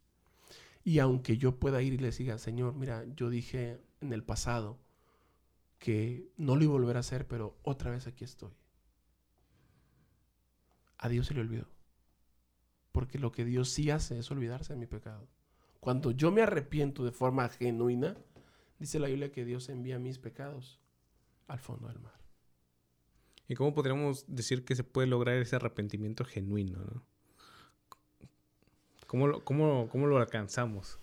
[0.84, 4.78] Y aunque yo pueda ir y le diga, Señor, mira, yo dije en el pasado,
[5.80, 8.51] que no lo iba a volver a hacer, pero otra vez aquí estoy.
[10.97, 11.67] A Dios se le olvidó.
[12.91, 15.28] Porque lo que Dios sí hace es olvidarse de mi pecado.
[15.80, 18.17] Cuando yo me arrepiento de forma genuina,
[18.80, 20.80] dice la Biblia que Dios envía mis pecados
[21.48, 22.20] al fondo del mar.
[23.48, 27.04] ¿Y cómo podríamos decir que se puede lograr ese arrepentimiento genuino?
[29.08, 30.98] ¿Cómo, cómo, ¿Cómo lo alcanzamos?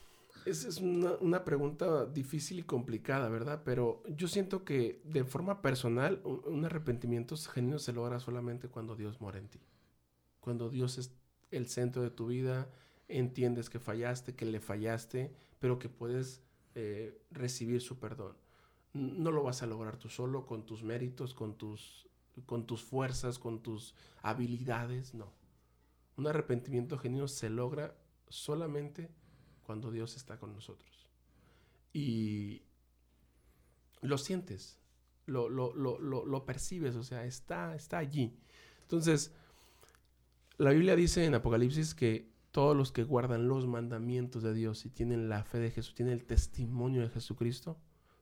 [0.47, 3.63] Es, una, pregunta difícil y complicada, ¿verdad?
[3.67, 9.21] Pero yo siento que de forma personal, un, arrepentimiento genuino se logra solamente cuando Dios
[9.21, 9.61] mora en ti.
[10.41, 11.13] Cuando Dios es
[11.51, 12.71] el centro de tu vida,
[13.09, 16.41] entiendes que fallaste, que le fallaste, pero que puedes
[16.75, 18.35] eh, recibir su perdón.
[18.93, 22.09] No lo vas a lograr tú solo con tus méritos, con tus,
[22.47, 25.33] con tus fuerzas, con tus habilidades, no.
[26.17, 27.97] Un arrepentimiento genuino se logra
[28.29, 29.11] solamente
[29.63, 31.09] cuando Dios está con nosotros.
[31.93, 32.63] Y
[34.01, 34.79] lo sientes,
[35.27, 38.37] lo, lo, percibes, o sea, está, está allí.
[38.83, 39.35] Entonces,
[40.57, 44.91] la Biblia dice en Apocalipsis que todos los que guardan los mandamientos de Dios y
[44.91, 47.79] tienen la fe de Jesús, tienen el testimonio de Jesucristo,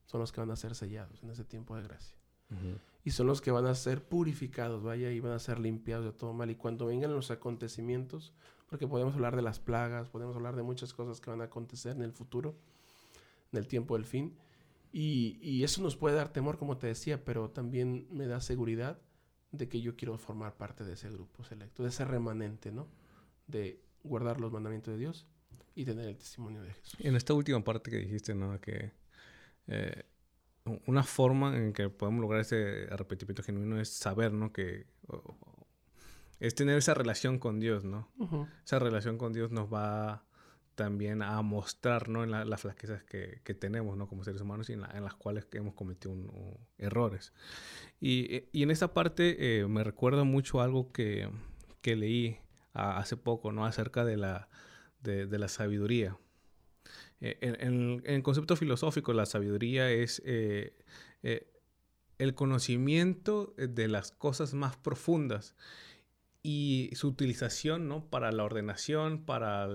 [0.06, 2.16] son los que van a ser sellados en ese tiempo de gracia.
[3.04, 6.12] Y son los que van a ser purificados, vaya, y van a ser limpiados de
[6.12, 6.50] todo mal.
[6.50, 8.32] Y cuando vengan los acontecimientos,
[8.68, 11.96] porque podemos hablar de las plagas, podemos hablar de muchas cosas que van a acontecer
[11.96, 12.56] en el futuro,
[13.52, 14.36] en el tiempo del fin.
[14.92, 18.98] Y, eso nos puede dar temor, como te decía, pero también me da seguridad
[19.52, 22.88] de que yo quiero formar parte de ese grupo selecto, de ese remanente, ¿no?
[23.46, 25.26] De guardar los mandamientos de Dios
[25.74, 26.96] y tener el testimonio de Jesús.
[27.00, 28.58] En esta última parte que dijiste, ¿no?
[28.60, 28.92] Que
[29.68, 30.04] eh,
[30.86, 34.52] una forma en que podemos lograr ese arrepentimiento genuino es saber, ¿no?
[34.52, 34.86] Que
[36.40, 38.08] es tener esa relación con Dios, ¿no?
[38.64, 40.24] Esa relación con Dios nos va
[40.74, 42.22] también a mostrar, ¿no?
[42.22, 44.06] En las flaquezas que, tenemos, ¿no?
[44.06, 46.14] Como seres humanos y en, las cuales hemos cometido
[46.78, 47.32] errores.
[48.00, 51.28] Y, en esa parte eh, me recuerda mucho algo que,
[51.82, 52.38] leí
[52.72, 53.64] hace poco, ¿no?
[53.64, 54.48] Acerca de la,
[55.00, 56.18] de, la sabiduría.
[57.20, 60.74] Eh, en, el concepto filosófico, la sabiduría es eh,
[62.18, 65.54] el conocimiento de las cosas más profundas
[66.42, 68.08] y su utilización ¿no?
[68.08, 69.68] para la ordenación, para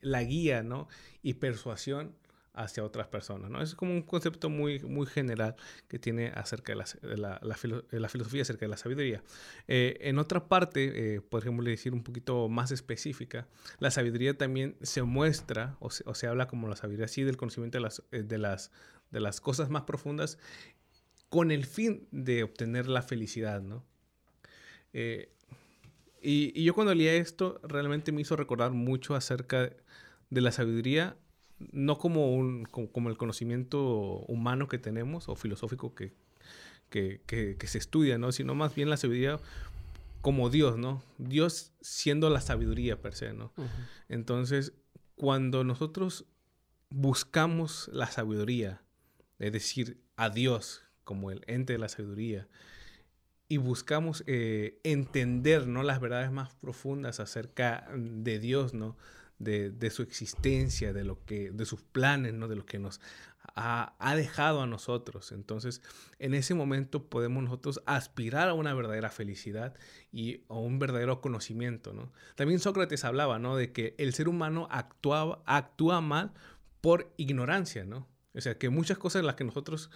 [0.00, 0.88] la guía ¿no?
[1.22, 2.16] y persuasión
[2.62, 3.50] hacia otras personas.
[3.50, 3.62] ¿no?
[3.62, 5.56] Es como un concepto muy, muy general
[5.88, 9.22] que tiene acerca de la, la, filosofía acerca de la sabiduría.
[9.66, 13.46] Eh, en otra parte, eh, por ejemplo, decir un poquito más específica,
[13.78, 17.36] la sabiduría también se muestra o se, o se habla como la sabiduría así del
[17.36, 18.70] conocimiento de las, eh, de las
[19.10, 20.38] de las cosas más profundas
[21.28, 23.84] con el fin de obtener la felicidad, ¿no?
[24.92, 25.30] Eh,
[26.22, 29.70] y, yo cuando leía esto realmente me hizo recordar mucho acerca
[30.30, 31.16] de la sabiduría,
[31.72, 33.80] no como, un, como, el conocimiento
[34.28, 36.12] humano que tenemos o filosófico que,
[36.90, 38.32] que, se estudia, ¿no?
[38.32, 39.38] Sino más bien la sabiduría
[40.20, 41.02] como Dios, ¿no?
[41.18, 43.52] Dios siendo la sabiduría per se, ¿no?
[44.08, 44.72] Entonces,
[45.16, 46.26] cuando nosotros
[46.90, 48.82] buscamos la sabiduría,
[49.38, 52.48] es decir, a Dios como el ente de la sabiduría,
[53.48, 55.82] y buscamos eh, entender ¿no?
[55.82, 58.96] las verdades más profundas acerca de Dios, ¿no?
[59.38, 62.48] De, su existencia, de, lo que, de sus planes, ¿no?
[62.48, 63.00] de lo que nos
[63.54, 65.32] ha, dejado a nosotros.
[65.32, 65.82] Entonces,
[66.18, 69.74] en ese momento podemos nosotros aspirar a una verdadera felicidad
[70.12, 71.92] y a un verdadero conocimiento.
[71.92, 72.12] ¿no?
[72.34, 73.56] También Sócrates hablaba ¿no?
[73.56, 76.32] de que el ser humano actuaba, actúa mal
[76.80, 78.06] por ignorancia, ¿no?
[78.34, 79.90] O sea, que muchas cosas en las que nosotros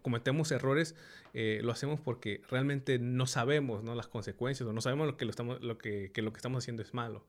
[0.00, 0.94] cometemos errores
[1.34, 3.94] eh, lo hacemos porque realmente no sabemos ¿no?
[3.94, 6.82] las consecuencias o no sabemos lo que, lo, estamos, lo que, lo que estamos haciendo
[6.82, 7.26] es malo.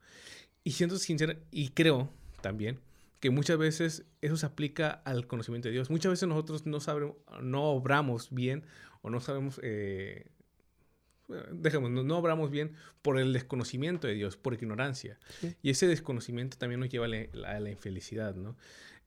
[0.68, 2.10] Y siendo sincero, y creo
[2.42, 2.82] también
[3.22, 5.90] que muchas veces eso se aplica al conocimiento de Dios.
[5.90, 8.66] Muchas veces nosotros no, sabemos, no obramos bien
[9.02, 9.62] o no sabemos...
[9.64, 10.26] Eh,
[11.54, 15.18] dejemos, no, no, obramos bien por el desconocimiento de Dios, por ignorancia.
[15.62, 18.58] Y ese desconocimiento también nos lleva a la, a la infelicidad, ¿no?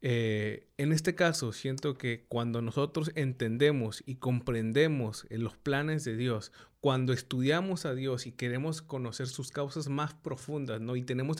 [0.03, 6.53] Eh, en este caso, siento que cuando nosotros entendemos y comprendemos los planes de Dios,
[6.81, 10.97] cuando estudiamos a Dios y queremos conocer sus causas más profundas, ¿no?
[10.97, 11.37] Y tenemos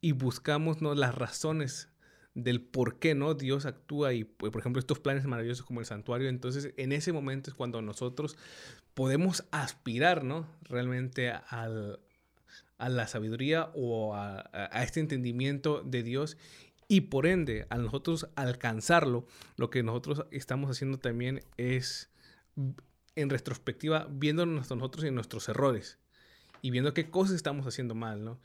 [0.00, 0.94] y buscamos ¿no?
[0.94, 1.88] las razones
[2.34, 5.86] del por qué no Dios actúa y pues, por ejemplo estos planes maravillosos como el
[5.86, 8.36] santuario entonces en ese momento es cuando nosotros
[8.94, 11.98] podemos aspirar no realmente al,
[12.76, 14.50] a la sabiduría o a,
[14.82, 16.36] este entendimiento de Dios
[16.88, 19.26] y por ende, al nosotros alcanzarlo,
[19.56, 22.10] lo que nosotros estamos haciendo también es,
[23.14, 25.98] en retrospectiva, viéndonos nosotros en nuestros errores
[26.62, 28.40] y viendo qué cosas estamos haciendo mal, ¿no?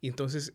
[0.00, 0.54] Y entonces,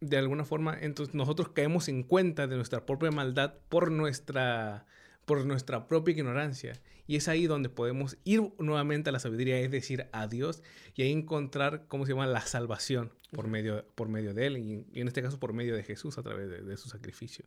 [0.00, 4.86] de alguna forma, entonces nosotros caemos en cuenta de nuestra propia maldad por nuestra
[5.24, 6.74] por nuestra propia ignorancia.
[7.06, 10.62] Y es ahí donde podemos ir nuevamente a la sabiduría, es decir, a Dios,
[10.94, 14.86] y ahí encontrar, ¿cómo se llama?, la salvación por medio, por medio de Él, y,
[14.98, 17.44] en este caso por medio de Jesús a través de, su sacrificio.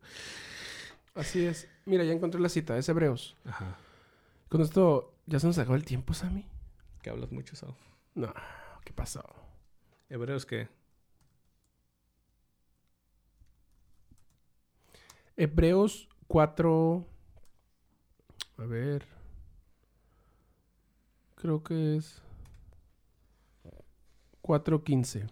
[1.13, 1.69] Así es.
[1.85, 3.35] Mira, ya encontré la cita, es Hebreos.
[3.45, 3.77] Ajá.
[4.49, 6.45] Con esto, ¿ya se nos acabó el tiempo, Sammy?
[7.01, 7.75] Que hablas mucho, Sao.
[8.13, 8.33] No,
[8.83, 9.23] ¿qué pasó?
[10.09, 10.67] Hebreos qué?
[15.37, 17.07] Hebreos 4...
[18.57, 19.05] A ver.
[21.35, 22.21] Creo que es
[24.41, 25.27] 4.15.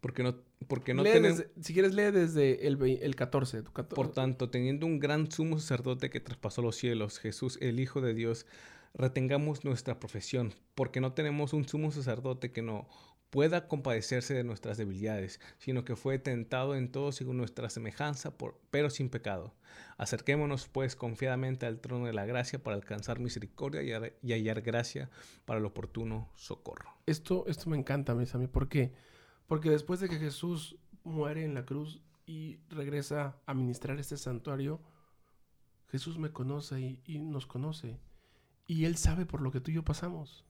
[0.00, 3.94] Porque no, porque no Si quieres, lee desde el, el 14, 14.
[3.94, 8.14] Por tanto, teniendo un gran sumo sacerdote que traspasó los cielos, Jesús, el Hijo de
[8.14, 8.46] Dios,
[8.94, 12.88] retengamos nuestra profesión, porque no tenemos un sumo sacerdote que no
[13.30, 18.34] pueda compadecerse de nuestras debilidades, sino que fue tentado en todo según nuestra semejanza,
[18.70, 19.54] pero sin pecado.
[19.96, 23.82] Acerquémonos pues confiadamente al trono de la gracia para alcanzar misericordia
[24.22, 25.10] y, hallar gracia
[25.44, 26.90] para el oportuno socorro.
[27.06, 28.52] Esto, esto me encanta, mis amigos.
[28.52, 28.92] ¿Por qué?
[29.46, 34.80] Porque después de que Jesús muere en la cruz y regresa a ministrar este santuario,
[35.88, 38.00] Jesús me conoce y nos conoce.
[38.66, 40.44] Y Él sabe por lo que tú y yo pasamos.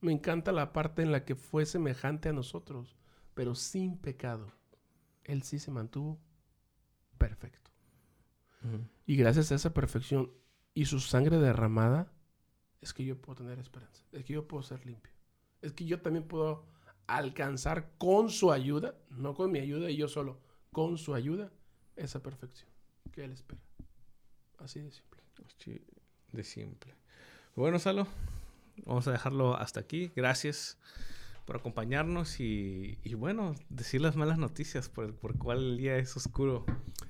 [0.00, 2.96] Me encanta la parte en la que fue semejante a nosotros,
[3.34, 4.52] pero sin pecado.
[5.24, 6.18] Él sí se mantuvo
[7.18, 7.70] perfecto.
[9.06, 10.32] Y gracias a esa perfección
[10.74, 12.12] y su sangre derramada,
[12.80, 14.04] es que yo puedo tener esperanza.
[14.12, 15.12] Es que yo puedo ser limpio.
[15.62, 16.64] Es que yo también puedo
[17.06, 20.38] alcanzar con su ayuda, no con mi ayuda y yo solo,
[20.72, 21.50] con su ayuda,
[21.96, 22.70] esa perfección
[23.12, 23.60] que Él espera.
[24.58, 25.22] Así de simple.
[25.46, 25.80] Así
[26.32, 26.94] de simple.
[27.56, 28.06] Bueno, Salo,
[28.88, 30.10] vamos a dejarlo hasta aquí.
[30.16, 30.78] Gracias
[31.44, 36.66] por acompañarnos y, bueno, decir las malas noticias por, por cuál el día es oscuro.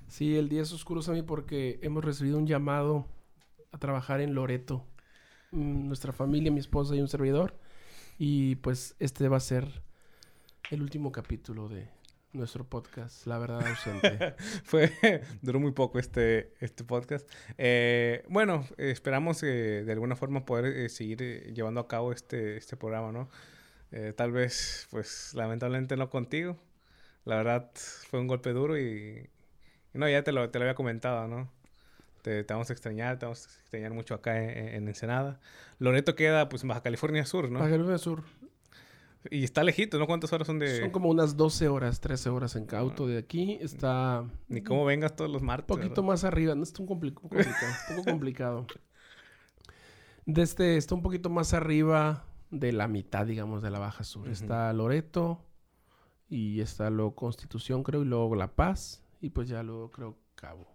[0.08, 3.06] Sí, el día es oscuro, Sammy, porque hemos recibido un llamado
[3.72, 4.84] a trabajar en Loreto.
[5.52, 7.58] Mm, nuestra familia, mi esposa y un servidor.
[8.18, 9.82] Y pues este va a ser
[10.70, 11.88] el último capítulo de
[12.32, 14.34] nuestro podcast, La Verdad Ausente.
[14.64, 14.90] Fue,
[15.42, 17.28] duró muy poco este, este podcast.
[17.56, 22.76] Eh, bueno, esperamos eh, de alguna forma poder eh, seguir llevando a cabo este, este
[22.76, 23.28] programa, ¿no?
[24.16, 26.58] tal vez, pues lamentablemente no contigo.
[27.24, 27.70] La verdad
[28.10, 29.30] fue un golpe duro y,
[29.94, 31.50] no, ya te lo, te lo había comentado, ¿no?
[32.20, 35.40] Te, vamos a extrañar, te vamos a extrañar mucho acá en, en, Ensenada.
[35.78, 37.60] Loreto queda, pues, en Baja California Sur, ¿no?
[37.60, 38.24] Baja California Sur.
[39.30, 40.06] Y está lejito, ¿no?
[40.06, 40.80] ¿Cuántas horas son de...?
[40.80, 43.58] Son como unas 12 horas, 13 horas en auto de aquí.
[43.60, 44.24] Está...
[44.48, 45.76] Ni cómo vengas todos los martes.
[45.76, 46.54] Un poquito más arriba.
[46.54, 47.28] No, está un, complicado.
[47.32, 48.66] un poco complicado.
[50.26, 54.28] Desde, este, está un poquito más arriba de la mitad, digamos, de la Baja Sur.
[54.28, 55.42] Está Loreto
[56.28, 59.02] y está luego Constitución, creo, y luego La Paz.
[59.20, 60.66] Y pues ya luego creo Cabo.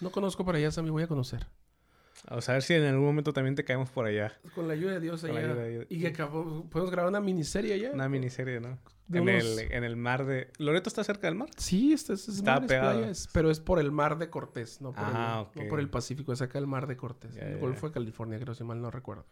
[0.00, 0.90] No conozco para allá, Sammy.
[0.90, 1.46] Voy a conocer.
[2.28, 4.32] Vamos a ver si en algún momento también te caemos por allá.
[4.54, 5.84] Con la ayuda de Dios allá.
[5.88, 7.90] Y que podemos grabar una miniserie allá.
[7.92, 8.78] Una miniserie, ¿no?
[9.12, 10.50] En, el, en el mar de...
[10.58, 11.48] ¿Loreto está cerca del mar?
[11.56, 13.10] Sí, está, está pegado.
[13.32, 16.32] pero es por el mar de Cortés, no por, ah, el, no por el Pacífico,
[16.32, 17.34] es acá el mar de Cortés.
[17.36, 19.24] el Golfo de California, creo, si mal no recuerdo.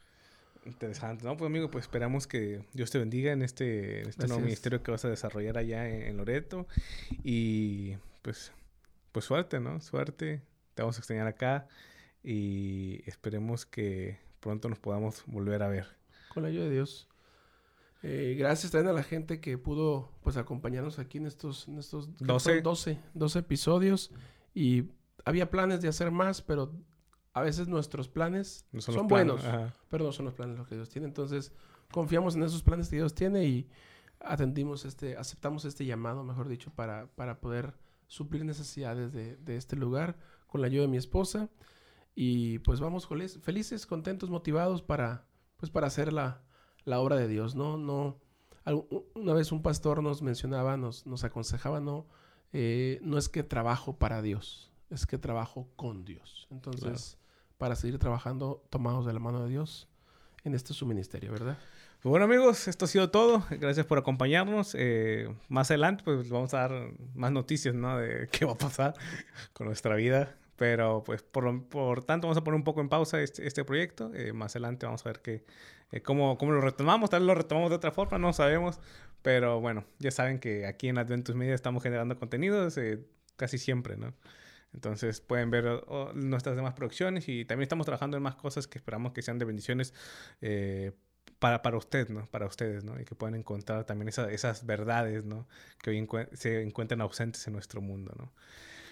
[0.64, 1.36] Interesante, ¿no?
[1.36, 5.04] Pues amigo, pues esperamos que Dios te bendiga en este, este nuevo ministerio que vas
[5.04, 6.66] a desarrollar allá en, Loreto.
[7.22, 8.52] Y pues,
[9.12, 9.80] pues suerte, ¿no?
[9.80, 10.42] Suerte.
[10.74, 11.68] Te vamos a extrañar acá
[12.26, 15.86] y esperemos que pronto nos podamos volver a ver.
[16.34, 17.08] Con la ayuda de Dios.
[18.02, 22.18] Eh, gracias también a la gente que pudo pues acompañarnos aquí en estos, en estos
[22.18, 22.62] 12.
[23.14, 24.10] 12, episodios
[24.54, 24.90] y
[25.24, 26.72] había planes de hacer más, pero
[27.32, 29.42] a veces nuestros planes son, buenos,
[29.88, 31.06] pero no son los planes los que Dios tiene.
[31.06, 31.52] Entonces,
[31.92, 33.68] confiamos en esos planes que Dios tiene y
[34.18, 37.74] atendimos este, aceptamos este llamado, mejor dicho, para, para poder
[38.08, 40.16] suplir necesidades de, de este lugar
[40.48, 41.50] con la ayuda de mi esposa.
[42.18, 45.26] Y pues vamos felices, contentos, motivados para,
[45.58, 46.42] pues para hacer la,
[46.84, 47.76] la obra de Dios, ¿no?
[47.76, 48.18] No,
[49.14, 52.06] una vez un pastor nos mencionaba, nos, nos aconsejaba, no,
[52.54, 56.48] eh, no es que trabajo para Dios, es que trabajo con Dios.
[56.50, 57.18] Entonces,
[57.58, 59.88] para seguir trabajando tomados de la mano de Dios
[60.42, 61.58] en este su ministerio, ¿verdad?
[62.00, 63.44] Pues bueno amigos, esto ha sido todo.
[63.50, 64.74] Gracias por acompañarnos.
[64.78, 67.98] Eh, más adelante pues vamos a dar más noticias, ¿no?
[67.98, 68.94] De qué va a pasar
[69.52, 70.36] con nuestra vida.
[70.56, 74.12] Pero pues por, por tanto vamos a poner un poco en pausa este, este proyecto.
[74.14, 75.44] Eh, más adelante vamos a ver qué,
[75.92, 77.10] eh, cómo, cómo, lo retomamos.
[77.10, 78.80] Tal vez lo retomamos de otra forma, no sabemos.
[79.22, 83.04] Pero bueno, ya saben que aquí en Adventus Media estamos generando contenidos eh,
[83.36, 84.14] casi siempre, ¿no?
[84.72, 85.84] Entonces pueden ver
[86.14, 89.46] nuestras demás producciones y también estamos trabajando en más cosas que esperamos que sean de
[89.46, 89.94] bendiciones
[91.38, 92.26] para, para usted, ¿no?
[92.26, 93.00] Para ustedes, ¿no?
[93.00, 95.46] Y que puedan encontrar también esas verdades, ¿no?
[95.82, 98.32] Que hoy se encuentran ausentes en nuestro mundo, ¿no?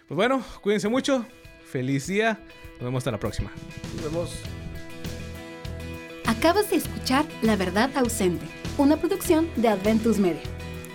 [0.06, 1.24] Pues bueno, cuídense mucho.
[1.64, 2.38] Feliz día.
[2.74, 3.50] Nos vemos hasta la próxima.
[3.96, 4.38] Nos vemos.
[6.26, 8.46] Acabas de escuchar La Verdad Ausente,
[8.78, 10.42] una producción de Adventus Media.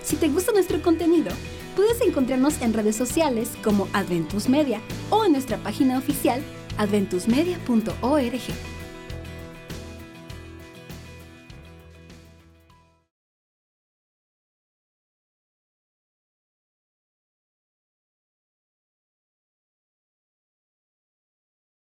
[0.03, 1.31] Si te gusta nuestro contenido,
[1.75, 6.41] puedes encontrarnos en redes sociales como Adventus Media o en nuestra página oficial
[6.77, 8.78] adventusmedia.org.